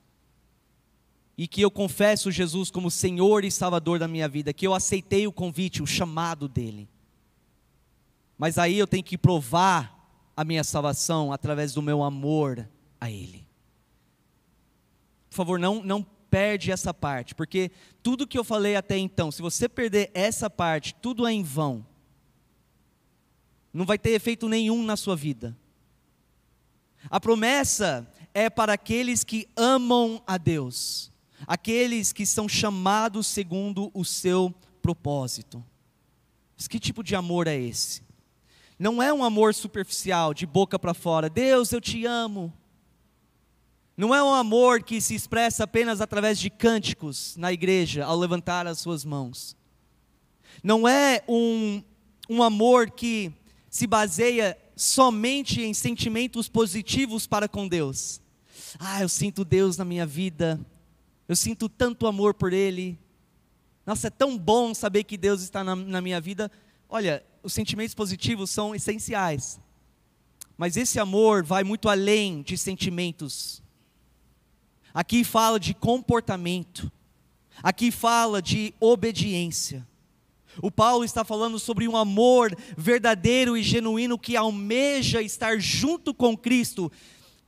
e 1.36 1.48
que 1.48 1.62
eu 1.62 1.70
confesso 1.70 2.30
Jesus 2.30 2.70
como 2.70 2.90
Senhor 2.90 3.44
e 3.44 3.50
Salvador 3.50 3.98
da 3.98 4.08
minha 4.08 4.28
vida, 4.28 4.52
que 4.52 4.66
eu 4.66 4.74
aceitei 4.74 5.26
o 5.26 5.32
convite, 5.32 5.82
o 5.82 5.86
chamado 5.86 6.48
dele. 6.48 6.88
Mas 8.38 8.56
aí 8.56 8.78
eu 8.78 8.86
tenho 8.86 9.02
que 9.02 9.18
provar 9.18 9.98
a 10.36 10.44
minha 10.44 10.62
salvação 10.62 11.32
através 11.32 11.74
do 11.74 11.82
meu 11.82 12.02
amor 12.02 12.68
a 13.00 13.10
Ele. 13.10 13.44
por 15.28 15.36
favor, 15.36 15.58
não, 15.58 15.82
não 15.82 16.02
perde 16.30 16.70
essa 16.70 16.94
parte, 16.94 17.34
porque 17.34 17.70
tudo 18.02 18.26
que 18.26 18.38
eu 18.38 18.44
falei 18.44 18.76
até 18.76 18.96
então, 18.96 19.32
se 19.32 19.42
você 19.42 19.68
perder 19.68 20.10
essa 20.14 20.48
parte, 20.48 20.94
tudo 20.94 21.26
é 21.26 21.32
em 21.32 21.42
vão. 21.42 21.84
Não 23.72 23.84
vai 23.84 23.98
ter 23.98 24.10
efeito 24.10 24.48
nenhum 24.48 24.84
na 24.84 24.96
sua 24.96 25.16
vida. 25.16 25.56
A 27.10 27.20
promessa 27.20 28.10
é 28.32 28.48
para 28.48 28.72
aqueles 28.72 29.24
que 29.24 29.48
amam 29.56 30.22
a 30.26 30.36
Deus, 30.38 31.12
aqueles 31.46 32.12
que 32.12 32.24
são 32.24 32.48
chamados 32.48 33.26
segundo 33.26 33.90
o 33.92 34.04
seu 34.04 34.54
propósito. 34.80 35.64
Mas 36.56 36.68
que 36.68 36.78
tipo 36.78 37.02
de 37.02 37.14
amor 37.14 37.46
é 37.46 37.56
esse? 37.56 38.07
Não 38.78 39.02
é 39.02 39.12
um 39.12 39.24
amor 39.24 39.54
superficial, 39.54 40.32
de 40.32 40.46
boca 40.46 40.78
para 40.78 40.94
fora. 40.94 41.28
Deus, 41.28 41.72
eu 41.72 41.80
te 41.80 42.06
amo. 42.06 42.52
Não 43.96 44.14
é 44.14 44.22
um 44.22 44.32
amor 44.32 44.84
que 44.84 45.00
se 45.00 45.14
expressa 45.14 45.64
apenas 45.64 46.00
através 46.00 46.38
de 46.38 46.48
cânticos 46.48 47.36
na 47.36 47.52
igreja, 47.52 48.04
ao 48.04 48.16
levantar 48.16 48.64
as 48.68 48.78
suas 48.78 49.04
mãos. 49.04 49.56
Não 50.62 50.86
é 50.86 51.24
um, 51.28 51.82
um 52.28 52.40
amor 52.40 52.92
que 52.92 53.32
se 53.68 53.88
baseia 53.88 54.56
somente 54.76 55.62
em 55.62 55.74
sentimentos 55.74 56.48
positivos 56.48 57.26
para 57.26 57.48
com 57.48 57.66
Deus. 57.66 58.20
Ah, 58.78 59.02
eu 59.02 59.08
sinto 59.08 59.44
Deus 59.44 59.76
na 59.76 59.84
minha 59.84 60.06
vida, 60.06 60.60
eu 61.28 61.34
sinto 61.34 61.68
tanto 61.68 62.06
amor 62.06 62.34
por 62.34 62.52
Ele. 62.52 62.96
Nossa, 63.84 64.06
é 64.06 64.10
tão 64.10 64.38
bom 64.38 64.72
saber 64.74 65.02
que 65.02 65.16
Deus 65.16 65.42
está 65.42 65.64
na, 65.64 65.74
na 65.74 66.00
minha 66.00 66.20
vida. 66.20 66.50
Olha, 66.88 67.24
os 67.42 67.52
sentimentos 67.52 67.94
positivos 67.94 68.50
são 68.50 68.74
essenciais, 68.74 69.60
mas 70.56 70.76
esse 70.76 70.98
amor 70.98 71.42
vai 71.42 71.62
muito 71.64 71.88
além 71.88 72.42
de 72.42 72.58
sentimentos. 72.58 73.62
Aqui 74.92 75.22
fala 75.22 75.60
de 75.60 75.74
comportamento, 75.74 76.90
aqui 77.62 77.90
fala 77.90 78.42
de 78.42 78.74
obediência. 78.80 79.86
O 80.60 80.70
Paulo 80.70 81.04
está 81.04 81.24
falando 81.24 81.58
sobre 81.58 81.86
um 81.86 81.96
amor 81.96 82.56
verdadeiro 82.76 83.56
e 83.56 83.62
genuíno 83.62 84.18
que 84.18 84.36
almeja 84.36 85.22
estar 85.22 85.60
junto 85.60 86.12
com 86.12 86.36
Cristo 86.36 86.90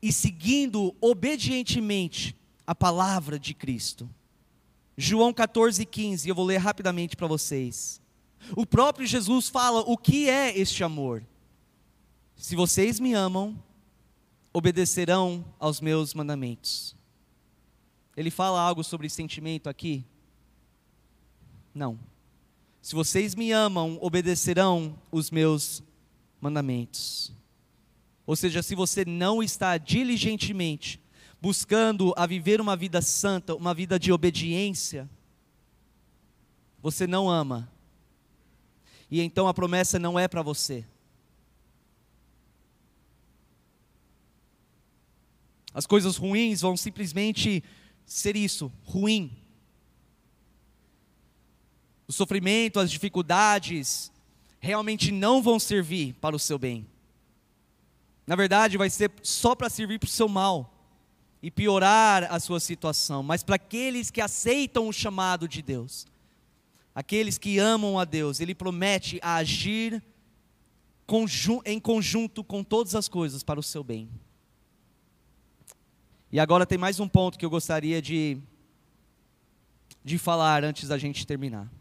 e 0.01 0.13
seguindo 0.13 0.95
obedientemente 1.01 2.37
a 2.67 2.75
palavra 2.75 3.39
de 3.39 3.53
Cristo. 3.53 4.09
João 4.97 5.33
14, 5.33 5.85
15, 5.85 6.29
eu 6.29 6.35
vou 6.35 6.45
ler 6.45 6.59
rapidamente 6.59 7.17
para 7.17 7.27
vocês. 7.27 8.00
O 8.57 8.67
próprio 8.67 9.07
Jesus 9.07 9.49
fala 9.49 9.81
o 9.81 9.97
que 9.97 10.29
é 10.29 10.57
este 10.59 10.83
amor. 10.83 11.25
Se 12.37 12.57
vocês 12.57 12.99
me 12.99 13.13
amam, 13.13 13.63
obedecerão 14.53 15.45
aos 15.59 15.81
meus 15.81 16.15
mandamentos. 16.15 16.97
Ele 18.17 18.31
fala 18.31 18.61
algo 18.61 18.83
sobre 18.83 19.09
sentimento 19.09 19.69
aqui? 19.69 20.05
Não. 21.75 21.99
Se 22.83 22.95
vocês 22.95 23.35
me 23.35 23.53
amam, 23.53 23.99
obedecerão 24.01 24.99
os 25.13 25.31
meus 25.31 25.83
mandamentos. 26.41 27.33
Ou 28.27 28.35
seja, 28.35 28.63
se 28.63 28.75
você 28.75 29.05
não 29.05 29.43
está 29.43 29.77
diligentemente 29.77 31.01
buscando 31.41 32.13
a 32.17 32.27
viver 32.27 32.61
uma 32.61 32.77
vida 32.77 33.01
santa, 33.01 33.55
uma 33.55 33.75
vida 33.75 33.99
de 33.99 34.13
obediência, 34.13 35.09
você 36.83 37.07
não 37.07 37.31
ama. 37.31 37.71
E 39.11 39.21
então 39.21 39.49
a 39.49 39.55
promessa 39.55 39.99
não 39.99 40.19
é 40.19 40.29
para 40.29 40.43
você. 40.43 40.87
As 45.73 45.87
coisas 45.87 46.17
ruins 46.17 46.61
vão 46.61 46.77
simplesmente 46.77 47.63
ser 48.05 48.37
isso, 48.37 48.73
ruim 48.85 49.41
o 52.11 52.13
sofrimento, 52.13 52.81
as 52.81 52.91
dificuldades, 52.91 54.11
realmente 54.59 55.13
não 55.13 55.41
vão 55.41 55.61
servir 55.61 56.13
para 56.15 56.35
o 56.35 56.41
seu 56.41 56.59
bem. 56.59 56.85
Na 58.27 58.35
verdade, 58.35 58.77
vai 58.77 58.91
ser 58.91 59.13
só 59.23 59.55
para 59.55 59.71
servir 59.71 60.01
para 60.01 60.09
o 60.09 60.11
seu 60.11 60.29
mal 60.29 60.75
e 61.41 61.53
piorar 61.53 62.27
a 62.29 62.41
sua 62.41 62.59
situação. 62.59 63.23
Mas 63.23 63.45
para 63.45 63.55
aqueles 63.55 64.11
que 64.11 64.21
aceitam 64.21 64.89
o 64.89 64.93
chamado 64.93 65.47
de 65.47 65.63
Deus, 65.63 66.05
aqueles 67.01 67.39
que 67.39 67.59
amam 67.59 67.99
a 67.99 68.05
Deus, 68.05 68.41
Ele 68.41 68.55
promete 68.55 69.19
agir 69.23 70.03
em 71.65 71.81
conjunto 71.81 72.45
com 72.45 72.63
todas 72.63 72.95
as 72.95 73.09
coisas 73.09 73.43
para 73.43 73.59
o 73.59 73.63
seu 73.63 73.83
bem. 73.83 74.09
E 76.31 76.39
agora 76.39 76.67
tem 76.67 76.77
mais 76.77 77.01
um 77.01 77.09
ponto 77.09 77.39
que 77.39 77.45
eu 77.45 77.49
gostaria 77.49 78.03
de, 78.03 78.39
de 80.05 80.19
falar 80.19 80.63
antes 80.63 80.89
da 80.89 80.99
gente 80.99 81.27
terminar. 81.27 81.73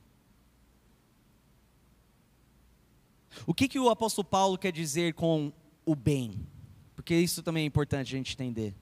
O 3.45 3.53
que, 3.53 3.67
que 3.67 3.77
o 3.77 3.89
apóstolo 3.89 4.25
Paulo 4.25 4.57
quer 4.57 4.71
dizer 4.71 5.13
com 5.15 5.51
o 5.85 5.95
bem? 5.95 6.47
Porque 6.95 7.13
isso 7.13 7.43
também 7.43 7.63
é 7.63 7.67
importante 7.67 8.15
a 8.15 8.17
gente 8.17 8.33
entender. 8.33 8.73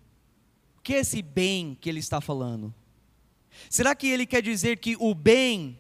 O 0.77 0.81
que 0.81 0.93
é 0.93 0.99
esse 0.99 1.21
bem 1.23 1.75
que 1.81 1.89
ele 1.89 1.99
está 1.99 2.21
falando? 2.21 2.73
Será 3.71 3.95
que 3.95 4.07
ele 4.07 4.25
quer 4.27 4.43
dizer 4.43 4.77
que 4.77 4.95
o 4.99 5.15
bem 5.15 5.79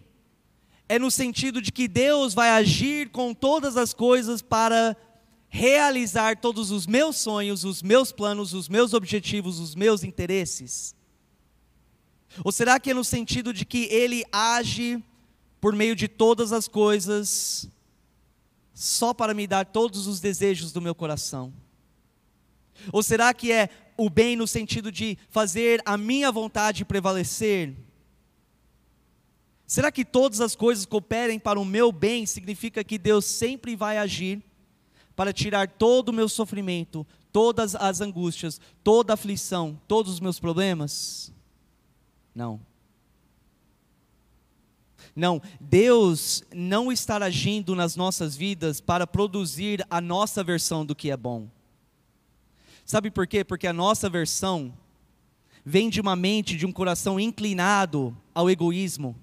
é 0.89 0.97
no 0.97 1.11
sentido 1.11 1.61
de 1.61 1.71
que 1.71 1.87
Deus 1.87 2.33
vai 2.33 2.49
agir 2.49 3.09
com 3.09 3.33
todas 3.33 3.75
as 3.75 3.93
coisas 3.93 4.41
para 4.41 4.95
realizar 5.49 6.37
todos 6.37 6.71
os 6.71 6.85
meus 6.85 7.17
sonhos, 7.17 7.63
os 7.63 7.81
meus 7.81 8.11
planos, 8.11 8.53
os 8.53 8.69
meus 8.69 8.93
objetivos, 8.93 9.59
os 9.59 9.75
meus 9.75 10.03
interesses? 10.03 10.95
Ou 12.43 12.51
será 12.51 12.79
que 12.79 12.91
é 12.91 12.93
no 12.93 13.03
sentido 13.03 13.53
de 13.53 13.65
que 13.65 13.85
ele 13.85 14.23
age 14.31 15.03
por 15.59 15.73
meio 15.75 15.95
de 15.95 16.07
todas 16.07 16.51
as 16.51 16.67
coisas 16.67 17.67
só 18.73 19.13
para 19.13 19.33
me 19.33 19.47
dar 19.47 19.65
todos 19.65 20.05
os 20.07 20.19
desejos 20.19 20.71
do 20.71 20.81
meu 20.81 20.93
coração? 20.93 21.51
Ou 22.91 23.01
será 23.01 23.33
que 23.33 23.51
é 23.51 23.69
o 23.97 24.09
bem 24.09 24.35
no 24.35 24.47
sentido 24.47 24.91
de 24.91 25.17
fazer 25.29 25.81
a 25.83 25.97
minha 25.97 26.31
vontade 26.31 26.85
prevalecer? 26.85 27.75
Será 29.67 29.91
que 29.91 30.05
todas 30.05 30.39
as 30.39 30.55
coisas 30.55 30.85
cooperem 30.85 31.37
para 31.37 31.59
o 31.59 31.65
meu 31.65 31.91
bem 31.91 32.25
significa 32.25 32.85
que 32.85 32.97
Deus 32.97 33.25
sempre 33.25 33.75
vai 33.75 33.97
agir 33.97 34.41
para 35.13 35.33
tirar 35.33 35.67
todo 35.67 36.09
o 36.09 36.13
meu 36.13 36.29
sofrimento, 36.29 37.05
todas 37.33 37.75
as 37.75 37.99
angústias, 37.99 38.61
toda 38.81 39.11
a 39.11 39.15
aflição, 39.15 39.77
todos 39.85 40.13
os 40.13 40.19
meus 40.21 40.39
problemas? 40.39 41.33
Não. 42.33 42.61
Não, 45.13 45.41
Deus 45.59 46.43
não 46.53 46.89
está 46.89 47.17
agindo 47.17 47.75
nas 47.75 47.97
nossas 47.97 48.37
vidas 48.37 48.79
para 48.79 49.05
produzir 49.05 49.85
a 49.89 49.99
nossa 49.99 50.43
versão 50.45 50.85
do 50.85 50.95
que 50.95 51.11
é 51.11 51.17
bom. 51.17 51.49
Sabe 52.85 53.11
por 53.11 53.27
quê? 53.27 53.43
Porque 53.43 53.67
a 53.67 53.73
nossa 53.73 54.09
versão 54.09 54.73
vem 55.65 55.89
de 55.89 55.99
uma 55.99 56.15
mente, 56.15 56.55
de 56.55 56.65
um 56.65 56.71
coração 56.71 57.19
inclinado 57.19 58.15
ao 58.33 58.49
egoísmo, 58.49 59.13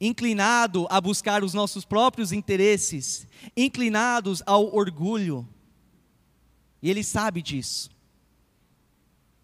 inclinado 0.00 0.86
a 0.90 1.00
buscar 1.00 1.42
os 1.42 1.54
nossos 1.54 1.84
próprios 1.84 2.32
interesses, 2.32 3.26
inclinados 3.56 4.42
ao 4.46 4.74
orgulho. 4.74 5.48
E 6.82 6.88
Ele 6.90 7.02
sabe 7.02 7.42
disso. 7.42 7.90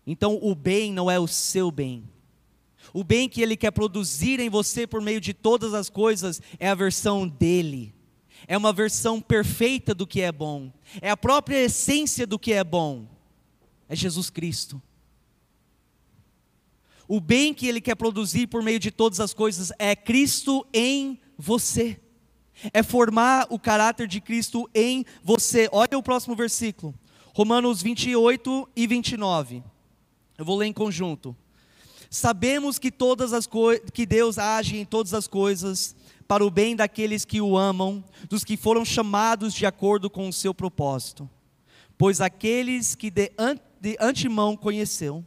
Então 0.07 0.39
o 0.41 0.55
bem 0.55 0.93
não 0.93 1.11
é 1.11 1.19
o 1.19 1.27
seu 1.27 1.71
bem. 1.71 2.09
O 2.93 3.03
bem 3.03 3.29
que 3.29 3.41
Ele 3.41 3.57
quer 3.57 3.71
produzir 3.71 4.39
em 4.39 4.49
você 4.49 4.87
por 4.87 5.01
meio 5.01 5.21
de 5.21 5.33
todas 5.33 5.75
as 5.75 5.89
coisas 5.89 6.41
é 6.59 6.69
a 6.69 6.75
versão 6.75 7.27
dele. 7.27 7.95
É 8.47 8.57
uma 8.57 8.73
versão 8.73 9.21
perfeita 9.21 9.95
do 9.95 10.07
que 10.07 10.21
é 10.21 10.31
bom. 10.31 10.73
É 11.01 11.11
a 11.11 11.17
própria 11.17 11.57
essência 11.57 12.27
do 12.27 12.39
que 12.39 12.53
é 12.53 12.63
bom. 12.63 13.07
É 13.89 13.97
Jesus 13.97 14.31
Cristo. 14.31 14.81
O 17.07 17.21
bem 17.21 17.53
que 17.53 17.67
Ele 17.67 17.81
quer 17.81 17.95
produzir 17.95 18.47
por 18.47 18.63
meio 18.63 18.79
de 18.79 18.91
todas 18.91 19.21
as 19.21 19.35
coisas 19.35 19.73
é 19.79 19.95
Cristo 19.95 20.67
em 20.73 21.21
você. 21.37 22.01
É 22.73 22.83
formar 22.83 23.47
o 23.51 23.59
caráter 23.59 24.07
de 24.07 24.21
Cristo 24.21 24.69
em 24.75 25.05
você. 25.23 25.69
Olha 25.73 25.99
o 25.99 26.03
próximo 26.03 26.35
versículo. 26.35 26.95
Romanos 27.35 27.83
28 27.83 28.69
e 28.77 28.87
29. 28.87 29.63
Eu 30.39 30.45
vou 30.45 30.57
ler 30.57 30.67
em 30.67 30.73
conjunto. 30.73 31.37
Sabemos 32.09 32.79
que 32.79 32.93
todas 32.93 33.33
as 33.33 33.49
que 33.93 34.07
Deus 34.07 34.39
age 34.39 34.77
em 34.77 34.85
todas 34.85 35.13
as 35.13 35.27
coisas 35.27 35.97
para 36.29 36.45
o 36.45 36.51
bem 36.51 36.77
daqueles 36.77 37.25
que 37.25 37.41
o 37.41 37.59
amam, 37.59 38.03
dos 38.29 38.45
que 38.45 38.57
foram 38.57 38.85
chamados 38.85 39.53
de 39.53 39.67
acordo 39.67 40.09
com 40.09 40.29
o 40.29 40.33
seu 40.33 40.55
propósito. 40.55 41.29
Pois 41.99 42.21
aqueles 42.21 42.95
que 42.95 43.11
de, 43.11 43.33
an 43.37 43.57
de 43.81 43.97
antemão 44.01 44.57
conheceu, 44.57 45.25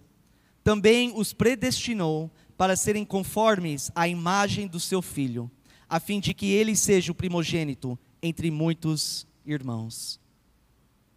também 0.67 1.13
os 1.15 1.31
predestinou 1.31 2.29
para 2.57 2.75
serem 2.75 3.05
conformes 3.05 3.89
à 3.95 4.05
imagem 4.05 4.67
do 4.67 4.81
seu 4.81 5.01
filho, 5.01 5.49
a 5.87 5.97
fim 5.97 6.19
de 6.19 6.33
que 6.33 6.47
ele 6.47 6.75
seja 6.75 7.09
o 7.09 7.15
primogênito 7.15 7.97
entre 8.21 8.51
muitos 8.51 9.25
irmãos. 9.45 10.19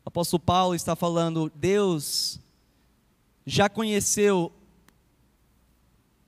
O 0.05 0.09
apóstolo 0.09 0.41
Paulo 0.41 0.77
está 0.77 0.95
falando, 0.95 1.51
Deus 1.53 2.39
já 3.45 3.69
conheceu 3.69 4.53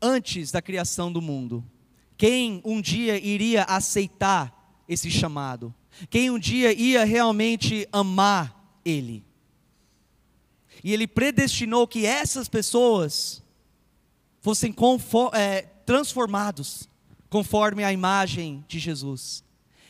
antes 0.03 0.51
da 0.51 0.61
criação 0.61 1.13
do 1.13 1.23
mundo. 1.23 1.65
Quem 2.17 2.61
um 2.65 2.81
dia 2.81 3.25
iria 3.25 3.63
aceitar 3.63 4.83
esse 4.89 5.13
chamado? 5.13 5.73
Quem 6.11 6.29
um 6.29 6.41
dia 6.41 6.73
ia 6.73 7.05
realmente 7.05 7.87
amar 7.93 8.81
Ele? 8.85 9.25
E 10.83 10.93
Ele 10.93 11.07
predestinou 11.07 11.87
que 11.87 12.07
essas 12.07 12.49
pessoas 12.49 13.43
fossem 14.41 14.75
é, 15.33 15.63
transformados 15.87 16.89
conforme 17.31 17.85
a 17.85 17.93
imagem 17.93 18.65
de 18.69 18.79
Jesus. 18.79 19.43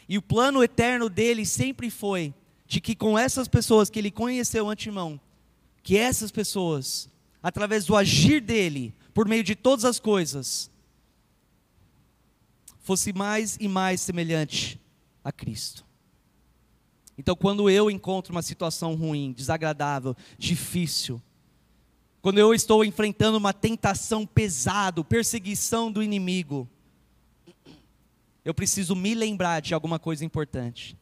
E 0.09 0.19
o 0.19 0.23
plano 0.23 0.63
eterno 0.63 1.09
dele 1.09 1.47
sempre 1.47 1.91
foi 1.91 2.35
de 2.67 2.81
que 2.81 2.95
com 2.95 3.19
essas 3.19 3.49
pessoas 3.49 3.91
que 3.91 3.99
ele 3.99 4.11
conheceu 4.11 4.69
antemão, 4.69 5.21
que 5.83 5.97
essas 5.97 6.31
pessoas, 6.31 7.09
através 7.43 7.85
do 7.85 7.97
agir 7.97 8.41
dele, 8.41 8.95
por 9.13 9.27
meio 9.29 9.43
de 9.43 9.55
todas 9.55 9.85
as 9.85 9.99
coisas, 9.99 10.71
fosse 12.81 13.13
mais 13.13 13.57
e 13.61 13.69
mais 13.69 14.01
semelhante 14.01 14.81
a 15.25 15.31
Cristo. 15.31 15.85
Então, 17.17 17.37
quando 17.37 17.69
eu 17.69 17.91
encontro 17.91 18.33
uma 18.33 18.43
situação 18.43 18.95
ruim, 18.95 19.33
desagradável, 19.33 20.17
difícil, 20.39 21.21
quando 22.23 22.39
eu 22.39 22.55
estou 22.55 22.85
enfrentando 22.85 23.37
uma 23.37 23.53
tentação 23.53 24.25
pesada, 24.25 25.03
perseguição 25.03 25.91
do 25.91 26.03
inimigo, 26.03 26.69
eu 28.45 28.55
preciso 28.55 28.95
me 28.97 29.15
lembrar 29.15 29.61
de 29.61 29.75
alguma 29.75 29.99
coisa 29.99 30.25
importante. 30.25 30.97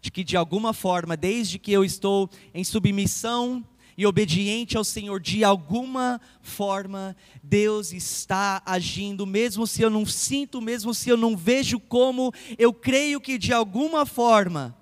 De 0.00 0.10
que 0.10 0.24
de 0.24 0.36
alguma 0.36 0.72
forma, 0.72 1.16
desde 1.16 1.58
que 1.58 1.72
eu 1.72 1.84
estou 1.84 2.30
em 2.54 2.64
submissão 2.64 3.64
e 3.96 4.06
obediente 4.06 4.76
ao 4.76 4.84
Senhor, 4.84 5.20
de 5.20 5.44
alguma 5.44 6.20
forma, 6.40 7.14
Deus 7.42 7.92
está 7.92 8.62
agindo, 8.64 9.26
mesmo 9.26 9.66
se 9.66 9.82
eu 9.82 9.90
não 9.90 10.06
sinto, 10.06 10.60
mesmo 10.60 10.94
se 10.94 11.10
eu 11.10 11.18
não 11.18 11.36
vejo 11.36 11.78
como, 11.78 12.32
eu 12.56 12.72
creio 12.72 13.20
que 13.20 13.36
de 13.36 13.52
alguma 13.52 14.06
forma, 14.06 14.74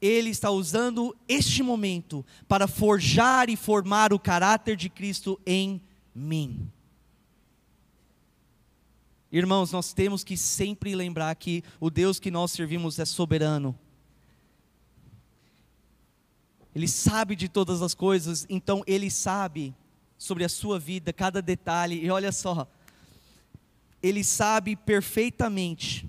Ele 0.00 0.30
está 0.30 0.50
usando 0.50 1.14
este 1.28 1.62
momento 1.62 2.24
para 2.48 2.66
forjar 2.66 3.50
e 3.50 3.56
formar 3.56 4.12
o 4.12 4.18
caráter 4.18 4.76
de 4.76 4.88
Cristo 4.88 5.38
em 5.46 5.80
mim. 6.14 6.70
Irmãos, 9.32 9.70
nós 9.70 9.92
temos 9.92 10.24
que 10.24 10.36
sempre 10.36 10.94
lembrar 10.94 11.34
que 11.36 11.62
o 11.78 11.88
Deus 11.88 12.18
que 12.18 12.30
nós 12.30 12.50
servimos 12.50 12.98
é 12.98 13.04
soberano. 13.04 13.78
Ele 16.74 16.88
sabe 16.88 17.36
de 17.36 17.48
todas 17.48 17.82
as 17.82 17.94
coisas, 17.94 18.46
então 18.48 18.82
ele 18.86 19.10
sabe 19.10 19.74
sobre 20.18 20.44
a 20.44 20.48
sua 20.48 20.78
vida, 20.78 21.12
cada 21.12 21.40
detalhe. 21.40 22.04
E 22.04 22.10
olha 22.10 22.32
só, 22.32 22.68
ele 24.02 24.24
sabe 24.24 24.74
perfeitamente, 24.76 26.08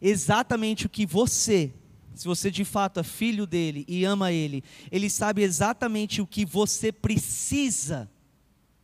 exatamente 0.00 0.86
o 0.86 0.88
que 0.88 1.06
você, 1.06 1.72
se 2.16 2.26
você 2.26 2.50
de 2.50 2.64
fato 2.64 2.98
é 2.98 3.02
filho 3.02 3.46
dele 3.46 3.84
e 3.86 4.04
ama 4.04 4.32
ele, 4.32 4.64
ele 4.90 5.10
sabe 5.10 5.42
exatamente 5.42 6.20
o 6.22 6.26
que 6.26 6.44
você 6.44 6.90
precisa 6.90 8.10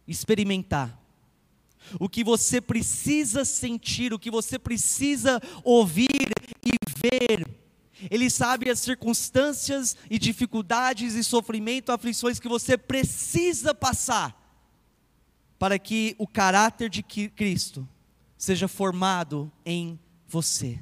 experimentar. 0.07 1.01
O 1.99 2.09
que 2.09 2.23
você 2.23 2.61
precisa 2.61 3.45
sentir, 3.45 4.13
o 4.13 4.19
que 4.19 4.31
você 4.31 4.59
precisa 4.59 5.41
ouvir 5.65 6.31
e 6.65 6.71
ver 6.97 7.45
ele 8.11 8.29
sabe 8.29 8.69
as 8.69 8.81
circunstâncias 8.81 9.97
e 10.11 10.19
dificuldades 10.19 11.15
e 11.15 11.23
sofrimento, 11.23 11.93
aflições 11.93 12.41
que 12.41 12.49
você 12.49 12.77
precisa 12.77 13.75
passar 13.75 14.39
para 15.59 15.79
que 15.79 16.17
o 16.19 16.27
caráter 16.27 16.91
de 16.91 17.03
Cristo 17.03 17.89
seja 18.37 18.67
formado 18.67 19.53
em 19.65 19.99
você. 20.27 20.81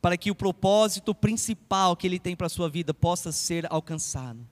Para 0.00 0.16
que 0.16 0.30
o 0.30 0.34
propósito 0.34 1.14
principal 1.14 1.96
que 1.96 2.06
ele 2.06 2.18
tem 2.18 2.34
para 2.34 2.46
a 2.46 2.50
sua 2.50 2.68
vida 2.68 2.94
possa 2.94 3.32
ser 3.32 3.66
alcançado. 3.70 4.46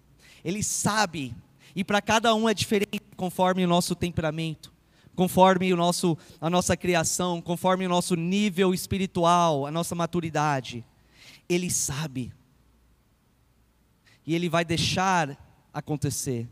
Ele 0.45 0.63
sabe, 0.63 1.35
e 1.75 1.83
para 1.83 2.01
cada 2.01 2.35
um 2.35 2.49
é 2.49 2.55
diferente 2.55 3.01
conforme 3.17 3.65
o 3.65 3.69
nosso 3.69 3.95
temperamento, 3.95 4.73
conforme 5.15 5.73
o 5.73 5.77
nosso, 5.77 6.17
a 6.41 6.49
nossa 6.49 6.77
criação, 6.77 7.41
conforme 7.41 7.87
o 7.87 7.89
nosso 7.89 8.15
nível 8.15 8.73
espiritual, 8.73 9.67
a 9.67 9.71
nossa 9.71 9.95
maturidade. 9.95 10.85
Ele 11.49 11.71
sabe. 11.71 12.33
E 14.27 14.35
Ele 14.35 14.49
vai 14.49 14.65
deixar 14.65 15.37
acontecer. 15.73 16.49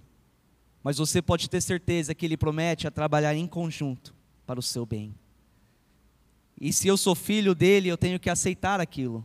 Mas 0.82 0.98
você 0.98 1.20
pode 1.20 1.50
ter 1.50 1.60
certeza 1.60 2.14
que 2.14 2.24
Ele 2.24 2.36
promete 2.36 2.86
a 2.86 2.90
trabalhar 2.90 3.34
em 3.34 3.46
conjunto 3.46 4.14
para 4.46 4.58
o 4.58 4.62
seu 4.62 4.86
bem. 4.86 5.14
E 6.60 6.72
se 6.72 6.88
eu 6.88 6.96
sou 6.96 7.14
filho 7.14 7.54
dele, 7.54 7.88
eu 7.88 7.96
tenho 7.96 8.18
que 8.18 8.30
aceitar 8.30 8.80
aquilo. 8.80 9.24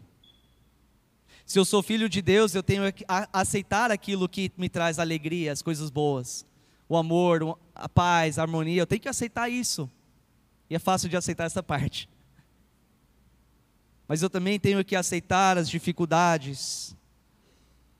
Se 1.45 1.57
eu 1.57 1.65
sou 1.65 1.81
filho 1.81 2.07
de 2.07 2.21
Deus, 2.21 2.55
eu 2.55 2.63
tenho 2.63 2.91
que 2.93 3.05
aceitar 3.33 3.91
aquilo 3.91 4.27
que 4.29 4.51
me 4.57 4.69
traz 4.69 4.99
alegria, 4.99 5.51
as 5.51 5.61
coisas 5.61 5.89
boas, 5.89 6.45
o 6.87 6.95
amor, 6.95 7.57
a 7.73 7.89
paz, 7.89 8.37
a 8.37 8.41
harmonia. 8.41 8.81
Eu 8.81 8.87
tenho 8.87 9.01
que 9.01 9.09
aceitar 9.09 9.49
isso. 9.49 9.89
E 10.69 10.75
é 10.75 10.79
fácil 10.79 11.09
de 11.09 11.17
aceitar 11.17 11.45
essa 11.45 11.61
parte 11.61 12.07
mas 14.11 14.21
eu 14.21 14.29
também 14.29 14.59
tenho 14.59 14.83
que 14.83 14.93
aceitar 14.93 15.57
as 15.57 15.69
dificuldades, 15.69 16.93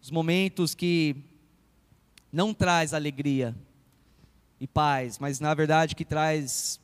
os 0.02 0.12
momentos 0.12 0.76
que 0.76 1.16
não 2.30 2.54
traz 2.54 2.94
alegria 2.94 3.56
e 4.60 4.68
paz, 4.68 5.18
mas 5.20 5.40
na 5.40 5.54
verdade 5.54 5.96
que 5.96 6.04
traz 6.04 6.82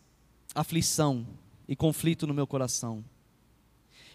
aflição 0.56 1.28
e 1.68 1.76
conflito 1.76 2.26
no 2.26 2.34
meu 2.34 2.48
coração. 2.48 3.04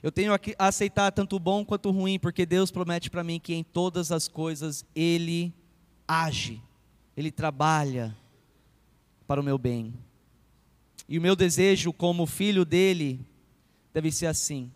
Eu 0.03 0.11
tenho 0.11 0.36
que 0.38 0.55
aceitar 0.59 1.12
tanto 1.12 1.36
o 1.36 1.40
bom 1.40 1.64
quanto 1.64 1.88
o 1.88 1.92
ruim, 1.92 2.18
porque 2.18 2.44
Deus 2.44 2.70
promete 2.70 3.09
para 3.09 3.22
mim 3.22 3.38
que 3.38 3.55
em 3.55 3.62
todas 3.62 4.11
as 4.11 4.26
coisas 4.26 4.84
Ele 4.94 5.55
age, 6.07 6.61
Ele 7.16 7.30
trabalha 7.30 8.16
para 9.26 9.40
o 9.40 9.44
meu 9.44 9.57
bem. 9.57 9.94
E 11.09 11.18
o 11.18 11.22
meu 11.22 11.36
desejo 11.36 11.92
como 11.92 12.26
filho 12.26 12.64
dele 12.64 13.24
deve 13.92 14.11
ser 14.11 14.26
assim: 14.26 14.72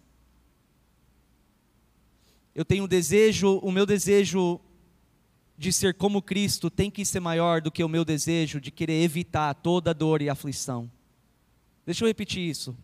eu 2.56 2.64
tenho 2.64 2.84
um 2.84 2.88
desejo, 2.88 3.58
o 3.58 3.70
meu 3.70 3.84
desejo 3.84 4.58
de 5.58 5.70
ser 5.70 5.92
como 5.92 6.22
Cristo 6.22 6.70
tem 6.70 6.90
que 6.90 7.04
ser 7.04 7.20
maior 7.20 7.60
do 7.60 7.70
que 7.70 7.84
o 7.84 7.88
meu 7.88 8.02
desejo 8.02 8.58
de 8.58 8.70
querer 8.70 9.02
evitar 9.02 9.52
toda 9.54 9.92
dor 9.92 10.22
e 10.22 10.30
aflição. 10.30 10.90
Deixa 11.86 12.04
eu 12.04 12.08
repetir 12.08 12.42
isso. 12.42 12.76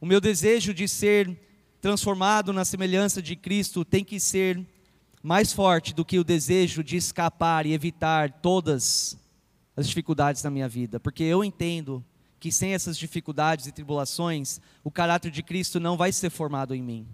O 0.00 0.06
meu 0.06 0.20
desejo 0.20 0.72
de 0.72 0.88
ser 0.88 1.38
transformado 1.82 2.50
na 2.50 2.64
semelhança 2.64 3.20
de 3.20 3.36
Cristo 3.36 3.84
tem 3.84 4.02
que 4.02 4.18
ser 4.18 4.66
mais 5.22 5.52
forte 5.52 5.94
do 5.94 6.04
que 6.04 6.18
o 6.18 6.24
desejo 6.24 6.82
de 6.82 6.96
escapar 6.96 7.66
e 7.66 7.74
evitar 7.74 8.40
todas 8.40 9.18
as 9.76 9.86
dificuldades 9.86 10.42
na 10.42 10.50
minha 10.50 10.68
vida, 10.68 10.98
porque 10.98 11.22
eu 11.22 11.44
entendo 11.44 12.02
que 12.40 12.50
sem 12.50 12.72
essas 12.72 12.96
dificuldades 12.96 13.66
e 13.66 13.72
tribulações, 13.72 14.60
o 14.82 14.90
caráter 14.90 15.30
de 15.30 15.42
Cristo 15.42 15.78
não 15.78 15.96
vai 15.96 16.10
ser 16.10 16.30
formado 16.30 16.74
em 16.74 16.82
mim. 16.82 17.06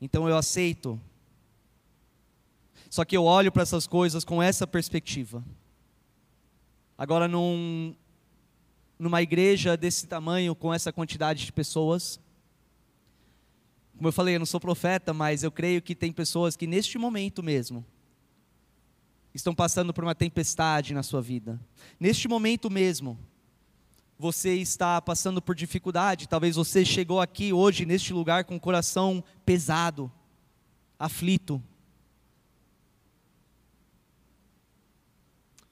Então 0.00 0.28
eu 0.28 0.36
aceito. 0.36 0.98
Só 2.88 3.04
que 3.04 3.16
eu 3.16 3.24
olho 3.24 3.52
para 3.52 3.62
essas 3.62 3.86
coisas 3.86 4.24
com 4.24 4.42
essa 4.42 4.66
perspectiva. 4.66 5.44
Agora, 6.96 7.28
num, 7.28 7.94
numa 8.98 9.22
igreja 9.22 9.76
desse 9.76 10.06
tamanho, 10.06 10.54
com 10.54 10.72
essa 10.72 10.92
quantidade 10.92 11.44
de 11.44 11.52
pessoas, 11.52 12.18
como 13.96 14.08
eu 14.08 14.12
falei, 14.12 14.34
eu 14.34 14.38
não 14.38 14.46
sou 14.46 14.60
profeta, 14.60 15.14
mas 15.14 15.42
eu 15.42 15.50
creio 15.50 15.80
que 15.80 15.94
tem 15.94 16.12
pessoas 16.12 16.54
que 16.54 16.66
neste 16.66 16.98
momento 16.98 17.42
mesmo 17.42 17.84
estão 19.32 19.54
passando 19.54 19.92
por 19.92 20.04
uma 20.04 20.14
tempestade 20.14 20.92
na 20.92 21.02
sua 21.02 21.22
vida. 21.22 21.58
Neste 21.98 22.28
momento 22.28 22.70
mesmo, 22.70 23.18
você 24.18 24.54
está 24.54 25.00
passando 25.00 25.40
por 25.40 25.54
dificuldade, 25.54 26.28
talvez 26.28 26.56
você 26.56 26.84
chegou 26.84 27.20
aqui 27.20 27.52
hoje 27.52 27.86
neste 27.86 28.12
lugar 28.12 28.44
com 28.44 28.56
o 28.56 28.60
coração 28.60 29.24
pesado, 29.46 30.12
aflito. 30.98 31.62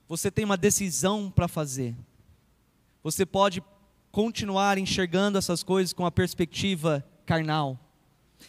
Você 0.08 0.30
tem 0.30 0.44
uma 0.44 0.56
decisão 0.56 1.30
para 1.30 1.48
fazer. 1.48 1.94
Você 3.04 3.26
pode 3.26 3.62
continuar 4.10 4.78
enxergando 4.78 5.36
essas 5.36 5.62
coisas 5.62 5.92
com 5.92 6.06
a 6.06 6.10
perspectiva 6.10 7.04
carnal 7.26 7.78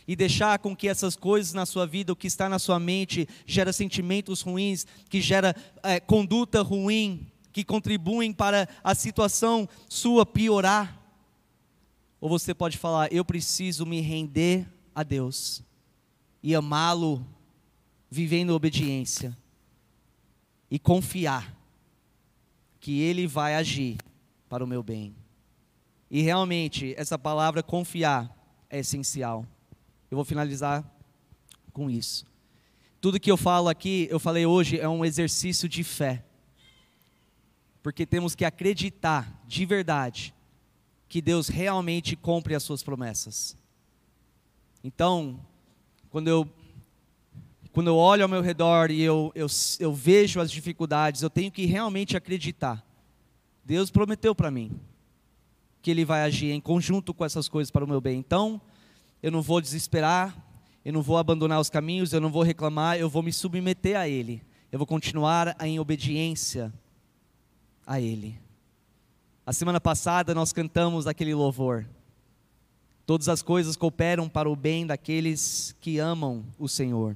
e 0.08 0.16
deixar 0.16 0.60
com 0.60 0.74
que 0.74 0.88
essas 0.88 1.18
coisas 1.18 1.54
na 1.54 1.66
sua 1.66 1.86
vida, 1.86 2.14
o 2.14 2.16
que 2.16 2.28
está 2.28 2.48
na 2.48 2.58
sua 2.58 2.80
mente, 2.80 3.28
gera 3.46 3.74
sentimentos 3.74 4.40
ruins, 4.40 4.88
que 5.10 5.20
gera 5.20 5.54
é, 5.84 6.00
conduta 6.00 6.62
ruim, 6.62 7.30
que 7.52 7.66
contribuem 7.66 8.32
para 8.32 8.70
a 8.82 8.96
situação 8.96 9.68
sua 9.90 10.26
piorar. 10.26 11.02
Ou 12.22 12.30
você 12.30 12.54
pode 12.54 12.78
falar: 12.78 13.12
eu 13.12 13.26
preciso 13.26 13.86
me 13.86 14.00
render 14.00 14.66
a 14.94 15.04
Deus 15.04 15.62
e 16.42 16.56
amá-lo, 16.56 17.28
vivendo 18.10 18.52
obediência 18.52 19.38
e 20.72 20.80
confiar 20.80 21.54
que 22.80 23.02
Ele 23.02 23.28
vai 23.28 23.56
agir 23.56 23.98
para 24.50 24.64
o 24.64 24.68
meu 24.68 24.84
bem. 24.84 25.16
E 26.10 26.22
realmente, 26.22 26.94
essa 26.98 27.18
palavra 27.18 27.64
confiar 27.64 28.34
é 28.70 28.80
essencial. 28.80 29.46
Eu 30.10 30.16
vou 30.16 30.26
finalizar 30.26 30.84
com 31.74 31.90
isso. 31.90 32.26
Tudo 33.02 33.20
que 33.20 33.30
eu 33.30 33.38
falo 33.38 33.70
aqui, 33.70 34.08
eu 34.10 34.20
falei 34.20 34.46
hoje, 34.46 34.80
é 34.80 34.88
um 34.88 35.04
exercício 35.04 35.68
de 35.68 35.84
fé. 35.84 36.24
Porque 37.84 38.06
temos 38.06 38.34
que 38.34 38.46
acreditar 38.46 39.44
de 39.48 39.66
verdade 39.66 40.34
que 41.08 41.22
Deus 41.22 41.48
realmente 41.48 42.16
cumpre 42.16 42.56
as 42.56 42.64
suas 42.64 42.82
promessas. 42.82 43.56
Então, 44.84 45.40
quando 46.10 46.28
eu 46.28 46.50
quando 47.72 47.88
eu 47.88 47.98
olho 47.98 48.24
ao 48.24 48.30
meu 48.30 48.42
redor 48.42 48.90
e 48.90 49.02
eu, 49.02 49.34
eu, 49.36 49.48
eu 49.82 49.94
vejo 49.94 50.40
as 50.40 50.50
dificuldades, 50.50 51.22
eu 51.22 51.30
tenho 51.30 51.52
que 51.52 51.66
realmente 51.66 52.16
acreditar. 52.16 52.82
Deus 53.66 53.90
prometeu 53.90 54.36
para 54.36 54.52
mim 54.52 54.80
que 55.82 55.90
Ele 55.90 56.06
vai 56.06 56.22
agir 56.22 56.52
em 56.52 56.62
conjunto 56.62 57.14
com 57.14 57.26
essas 57.26 57.48
coisas 57.48 57.72
para 57.72 57.84
o 57.84 57.88
meu 57.88 58.00
bem. 58.00 58.20
Então, 58.20 58.62
eu 59.22 59.32
não 59.32 59.42
vou 59.42 59.60
desesperar, 59.60 60.36
eu 60.84 60.94
não 60.94 61.02
vou 61.02 61.18
abandonar 61.18 61.60
os 61.60 61.70
caminhos, 61.70 62.14
eu 62.14 62.22
não 62.22 62.32
vou 62.32 62.44
reclamar, 62.44 62.98
eu 62.98 63.10
vou 63.10 63.24
me 63.24 63.34
submeter 63.34 63.98
a 63.98 64.08
Ele. 64.08 64.42
Eu 64.72 64.78
vou 64.78 64.86
continuar 64.86 65.56
em 65.62 65.80
obediência 65.80 66.72
a 67.86 68.00
Ele. 68.00 68.40
A 69.46 69.54
semana 69.54 69.82
passada 69.82 70.34
nós 70.34 70.54
cantamos 70.54 71.08
aquele 71.08 71.34
louvor. 71.34 71.88
Todas 73.06 73.30
as 73.30 73.42
coisas 73.42 73.76
cooperam 73.76 74.28
para 74.28 74.50
o 74.50 74.56
bem 74.56 74.86
daqueles 74.86 75.76
que 75.82 76.00
amam 76.00 76.46
o 76.58 76.68
Senhor. 76.68 77.16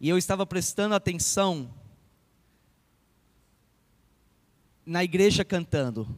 E 0.00 0.08
eu 0.08 0.16
estava 0.16 0.46
prestando 0.46 0.94
atenção 0.94 1.68
na 4.90 5.04
igreja 5.04 5.44
cantando. 5.44 6.08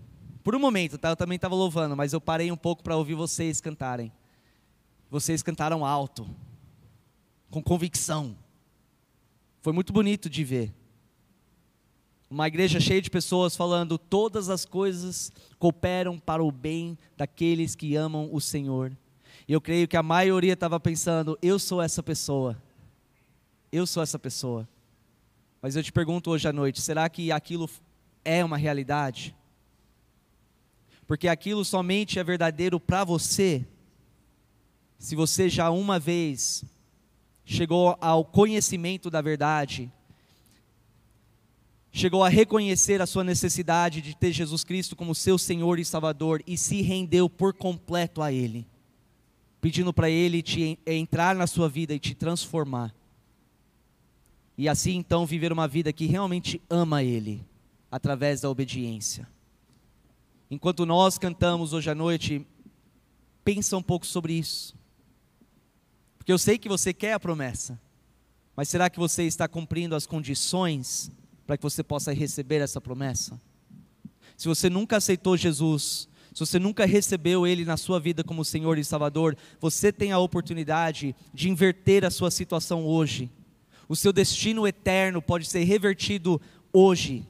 Por 0.43 0.55
um 0.55 0.59
momento, 0.59 0.97
tá? 0.97 1.11
eu 1.11 1.16
também 1.16 1.37
estava 1.37 1.55
louvando, 1.55 1.97
mas 1.97 2.12
eu 2.12 2.20
parei 2.20 2.51
um 2.51 2.57
pouco 2.57 2.83
para 2.83 2.97
ouvir 2.97 3.14
vocês 3.14 3.61
cantarem. 3.61 4.11
Vocês 5.11 5.43
cantaram 5.43 5.85
alto, 5.85 6.29
com 7.51 7.62
convicção. 7.62 8.37
Foi 9.61 9.73
muito 9.73 9.93
bonito 9.93 10.31
de 10.31 10.43
ver. 10.43 10.73
Uma 12.31 12.49
igreja 12.49 12.81
cheia 12.81 13.03
de 13.03 13.11
pessoas 13.11 13.55
falando: 13.55 13.99
todas 13.99 14.49
as 14.49 14.64
coisas 14.64 15.31
cooperam 15.59 16.18
para 16.18 16.43
o 16.43 16.51
bem 16.51 16.97
daqueles 17.16 17.75
que 17.75 17.95
amam 17.95 18.31
o 18.33 18.41
Senhor. 18.41 18.97
E 19.47 19.53
eu 19.53 19.61
creio 19.61 19.87
que 19.87 19.97
a 19.97 20.03
maioria 20.03 20.55
estava 20.55 20.81
pensando: 20.81 21.39
eu 21.43 21.59
sou 21.59 21.83
essa 21.83 22.03
pessoa 22.03 22.57
eu 23.73 23.87
sou 23.87 24.03
essa 24.03 24.18
pessoa. 24.18 24.68
Mas 25.62 25.75
eu 25.75 25.83
te 25.83 25.91
pergunto 25.91 26.31
hoje 26.31 26.47
à 26.47 26.53
noite: 26.53 26.81
será 26.81 27.09
que 27.09 27.33
aquilo 27.33 27.68
é 28.25 28.45
uma 28.45 28.57
realidade? 28.57 29.35
Porque 31.07 31.29
aquilo 31.29 31.64
somente 31.64 32.18
é 32.18 32.25
verdadeiro 32.25 32.81
para 32.81 33.05
você, 33.05 33.66
se 34.99 35.16
você 35.16 35.49
já 35.49 35.68
uma 35.70 35.99
vez 35.99 36.64
chegou 37.45 37.97
ao 38.01 38.25
conhecimento 38.25 39.11
da 39.11 39.20
verdade, 39.20 39.93
chegou 41.91 42.25
a 42.25 42.29
reconhecer 42.29 43.03
a 43.03 43.07
sua 43.07 43.25
necessidade 43.25 44.01
de 44.01 44.16
ter 44.16 44.33
Jesus 44.33 44.64
Cristo 44.64 44.97
como 44.97 45.14
seu 45.14 45.37
Senhor 45.37 45.79
e 45.79 45.85
Salvador 45.85 46.43
e 46.47 46.57
se 46.57 46.81
rendeu 46.81 47.29
por 47.29 47.53
completo 47.53 48.23
a 48.23 48.33
Ele, 48.33 48.66
pedindo 49.61 49.93
para 49.93 50.09
Ele 50.09 50.41
te 50.41 50.79
entrar 50.87 51.35
na 51.35 51.47
sua 51.47 51.68
vida 51.68 51.93
e 51.93 51.99
te 51.99 52.14
transformar. 52.14 52.95
E 54.57 54.68
assim 54.68 54.97
então 54.97 55.27
viver 55.27 55.53
uma 55.53 55.68
vida 55.68 55.93
que 55.93 56.07
realmente 56.07 56.62
ama 56.70 57.03
Ele, 57.03 57.45
através 57.93 58.40
da 58.40 58.51
obediência. 58.51 59.28
Enquanto 60.51 60.84
nós 60.84 61.16
cantamos 61.16 61.72
hoje 61.72 61.88
à 61.88 61.95
noite, 61.95 62.45
pensa 63.45 63.76
um 63.76 63.82
pouco 63.82 64.05
sobre 64.05 64.32
isso. 64.32 64.74
Porque 66.18 66.32
eu 66.32 66.38
sei 66.38 66.59
que 66.59 66.68
você 66.68 66.93
quer 66.93 67.12
a 67.12 67.20
promessa, 67.20 67.80
mas 68.57 68.68
será 68.68 68.90
que 68.90 68.99
você 68.99 69.22
está 69.24 69.47
cumprindo 69.47 69.95
as 69.95 70.07
condições 70.07 71.12
para 71.47 71.57
que 71.57 71.62
você 71.62 71.82
possa 71.84 72.12
receber 72.12 72.61
essa 72.61 72.80
promessa? 72.80 73.40
Se 74.36 74.49
você 74.49 74.68
nunca 74.68 74.97
aceitou 74.97 75.36
Jesus, 75.36 76.09
se 76.34 76.40
você 76.40 76.59
nunca 76.59 76.84
recebeu 76.84 77.47
Ele 77.47 77.64
na 77.64 77.76
sua 77.76 78.01
vida 78.01 78.24
como 78.24 78.45
Senhor 78.45 78.76
e 78.78 78.84
Salvador, 78.84 79.36
você 79.61 79.93
tem 79.93 80.11
a 80.11 80.18
oportunidade 80.18 81.14
de 81.32 81.49
inverter 81.49 82.05
a 82.05 82.11
sua 82.11 82.30
situação 82.30 82.84
hoje 82.84 83.30
o 83.93 83.97
seu 83.97 84.11
destino 84.11 84.66
eterno 84.66 85.20
pode 85.20 85.47
ser 85.47 85.64
revertido 85.64 86.40
hoje, 86.72 87.26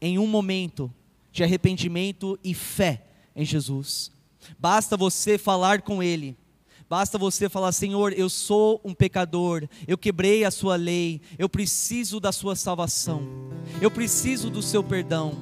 em 0.00 0.18
um 0.18 0.26
momento 0.26 0.92
de 1.32 1.42
arrependimento 1.42 2.38
e 2.42 2.54
fé 2.54 3.04
em 3.34 3.44
Jesus. 3.44 4.10
Basta 4.58 4.96
você 4.96 5.36
falar 5.38 5.82
com 5.82 6.02
Ele. 6.02 6.36
Basta 6.88 7.18
você 7.18 7.48
falar, 7.48 7.72
Senhor, 7.72 8.12
eu 8.12 8.28
sou 8.28 8.80
um 8.84 8.94
pecador, 8.94 9.68
eu 9.88 9.98
quebrei 9.98 10.44
a 10.44 10.52
sua 10.52 10.76
lei, 10.76 11.20
eu 11.36 11.48
preciso 11.48 12.20
da 12.20 12.30
sua 12.30 12.54
salvação, 12.54 13.26
eu 13.80 13.90
preciso 13.90 14.48
do 14.50 14.62
seu 14.62 14.84
perdão. 14.84 15.32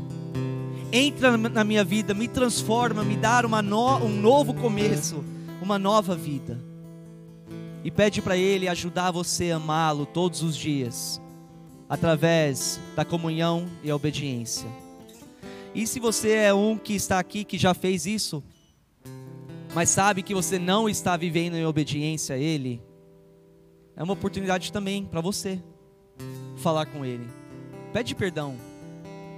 Entra 0.91 1.37
na 1.37 1.63
minha 1.63 1.85
vida, 1.85 2.15
me 2.15 2.29
transforma, 2.29 3.05
me 3.05 3.17
dá 3.17 3.43
no, 3.43 3.97
um 3.99 4.09
novo 4.09 4.55
começo, 4.55 5.23
uma 5.61 5.79
nova 5.79 6.17
vida 6.17 6.59
e 7.85 7.91
pede 7.91 8.23
para 8.23 8.37
Ele 8.37 8.67
ajudar 8.67 9.11
você 9.11 9.51
a 9.51 9.57
amá-lo 9.57 10.07
todos 10.07 10.43
os 10.43 10.57
dias, 10.57 11.21
através 11.89 12.81
da 12.97 13.05
comunhão 13.05 13.69
e 13.83 13.91
a 13.91 13.97
obediência. 13.97 14.69
E 15.75 15.87
se 15.87 15.99
você 15.99 16.31
é 16.31 16.55
um 16.55 16.79
que 16.79 16.95
está 16.95 17.19
aqui 17.19 17.45
que 17.45 17.59
já 17.59 17.75
fez 17.75 18.07
isso, 18.07 18.43
mas 19.75 19.91
sabe 19.91 20.23
que 20.23 20.35
você 20.35 20.59
não 20.59 20.89
está 20.89 21.17
vivendo 21.17 21.57
em 21.57 21.67
obediência 21.67 22.37
a 22.37 22.39
Ele, 22.39 22.81
é 23.97 24.03
uma 24.03 24.13
oportunidade 24.13 24.73
também 24.73 25.05
para 25.05 25.21
você 25.21 25.61
falar 26.57 26.87
com 26.87 27.05
Ele. 27.05 27.27
Pede 27.93 28.15
perdão. 28.15 28.57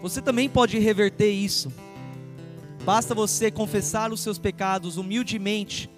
Você 0.02 0.20
também 0.20 0.48
pode 0.48 0.78
reverter 0.78 1.30
isso. 1.30 1.72
Basta 2.84 3.14
você 3.14 3.50
confessar 3.50 4.12
os 4.12 4.20
seus 4.20 4.38
pecados 4.38 4.96
humildemente 4.96 5.90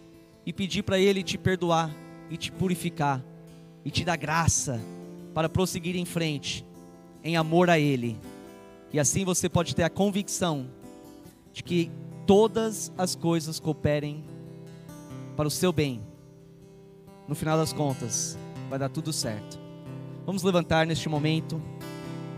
e 0.47 0.53
pedir 0.53 0.83
para 0.83 0.99
Ele 0.99 1.23
te 1.23 1.37
perdoar 1.37 1.95
e 2.31 2.37
te 2.37 2.51
purificar 2.53 3.23
e 3.85 3.91
te 3.91 4.05
dar 4.05 4.17
graça 4.17 4.81
para 5.35 5.49
prosseguir 5.49 5.97
em 5.97 6.05
frente 6.05 6.65
em 7.23 7.37
amor 7.37 7.69
a 7.71 7.79
Ele. 7.79 8.19
E 8.93 8.99
assim 8.99 9.25
você 9.25 9.49
pode 9.49 9.75
ter 9.75 9.83
a 9.83 9.91
convicção 9.91 10.69
de 11.53 11.63
que 11.63 11.91
todas 12.27 12.93
as 12.97 13.15
coisas 13.15 13.61
cooperem 13.61 14.25
para 15.37 15.49
o 15.49 15.51
seu 15.51 15.73
bem. 15.73 16.03
No 17.27 17.35
final 17.35 17.59
das 17.59 17.73
contas, 17.73 18.39
vai 18.71 18.79
dar 18.79 18.89
tudo 18.89 19.13
certo. 19.13 19.59
Vamos 20.25 20.43
levantar 20.43 20.87
neste 20.87 21.09
momento, 21.09 21.61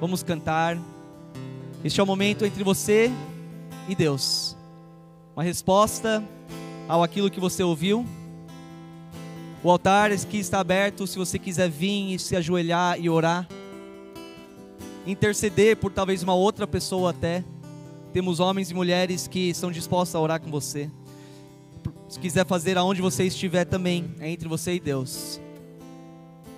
vamos 0.01 0.23
cantar. 0.23 0.79
Este 1.85 2.01
é 2.01 2.03
o 2.03 2.07
momento 2.07 2.45
entre 2.45 2.63
você 2.63 3.11
e 3.89 3.95
Deus. 3.95 4.57
Uma 5.35 5.43
resposta 5.43 6.23
ao 6.89 7.03
aquilo 7.03 7.31
que 7.31 7.41
você 7.41 7.63
ouviu. 7.63 8.05
O 9.63 9.71
altar 9.71 10.11
aqui 10.11 10.39
está 10.39 10.59
aberto 10.59 11.07
se 11.07 11.19
você 11.19 11.39
quiser 11.39 11.69
vir 11.69 12.15
e 12.15 12.19
se 12.19 12.35
ajoelhar 12.35 12.99
e 12.99 13.11
orar. 13.11 13.47
Interceder 15.07 15.77
por 15.77 15.93
talvez 15.93 16.23
uma 16.23 16.35
outra 16.35 16.67
pessoa 16.67 17.11
até. 17.11 17.45
Temos 18.11 18.41
homens 18.41 18.71
e 18.71 18.75
mulheres 18.75 19.29
que 19.29 19.51
estão 19.51 19.71
dispostos 19.71 20.15
a 20.15 20.21
orar 20.21 20.41
com 20.41 20.51
você. 20.51 20.91
Se 22.09 22.19
quiser 22.19 22.47
fazer 22.47 22.79
aonde 22.79 23.03
você 23.03 23.25
estiver 23.25 23.67
também, 23.67 24.15
é 24.19 24.31
entre 24.31 24.49
você 24.49 24.75
e 24.75 24.81
Deus. 24.81 25.39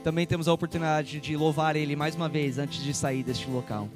Também 0.04 0.24
temos 0.24 0.46
a 0.46 0.52
oportunidade 0.52 1.18
de 1.18 1.36
louvar 1.36 1.74
Ele 1.74 1.96
mais 1.96 2.14
uma 2.14 2.28
vez 2.28 2.56
antes 2.56 2.82
de 2.84 2.94
sair 2.94 3.24
deste 3.24 3.50
local. 3.50 3.88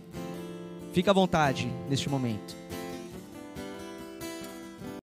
Fica 0.92 1.12
à 1.12 1.14
vontade 1.14 1.70
neste 1.88 2.10
momento. 2.10 2.65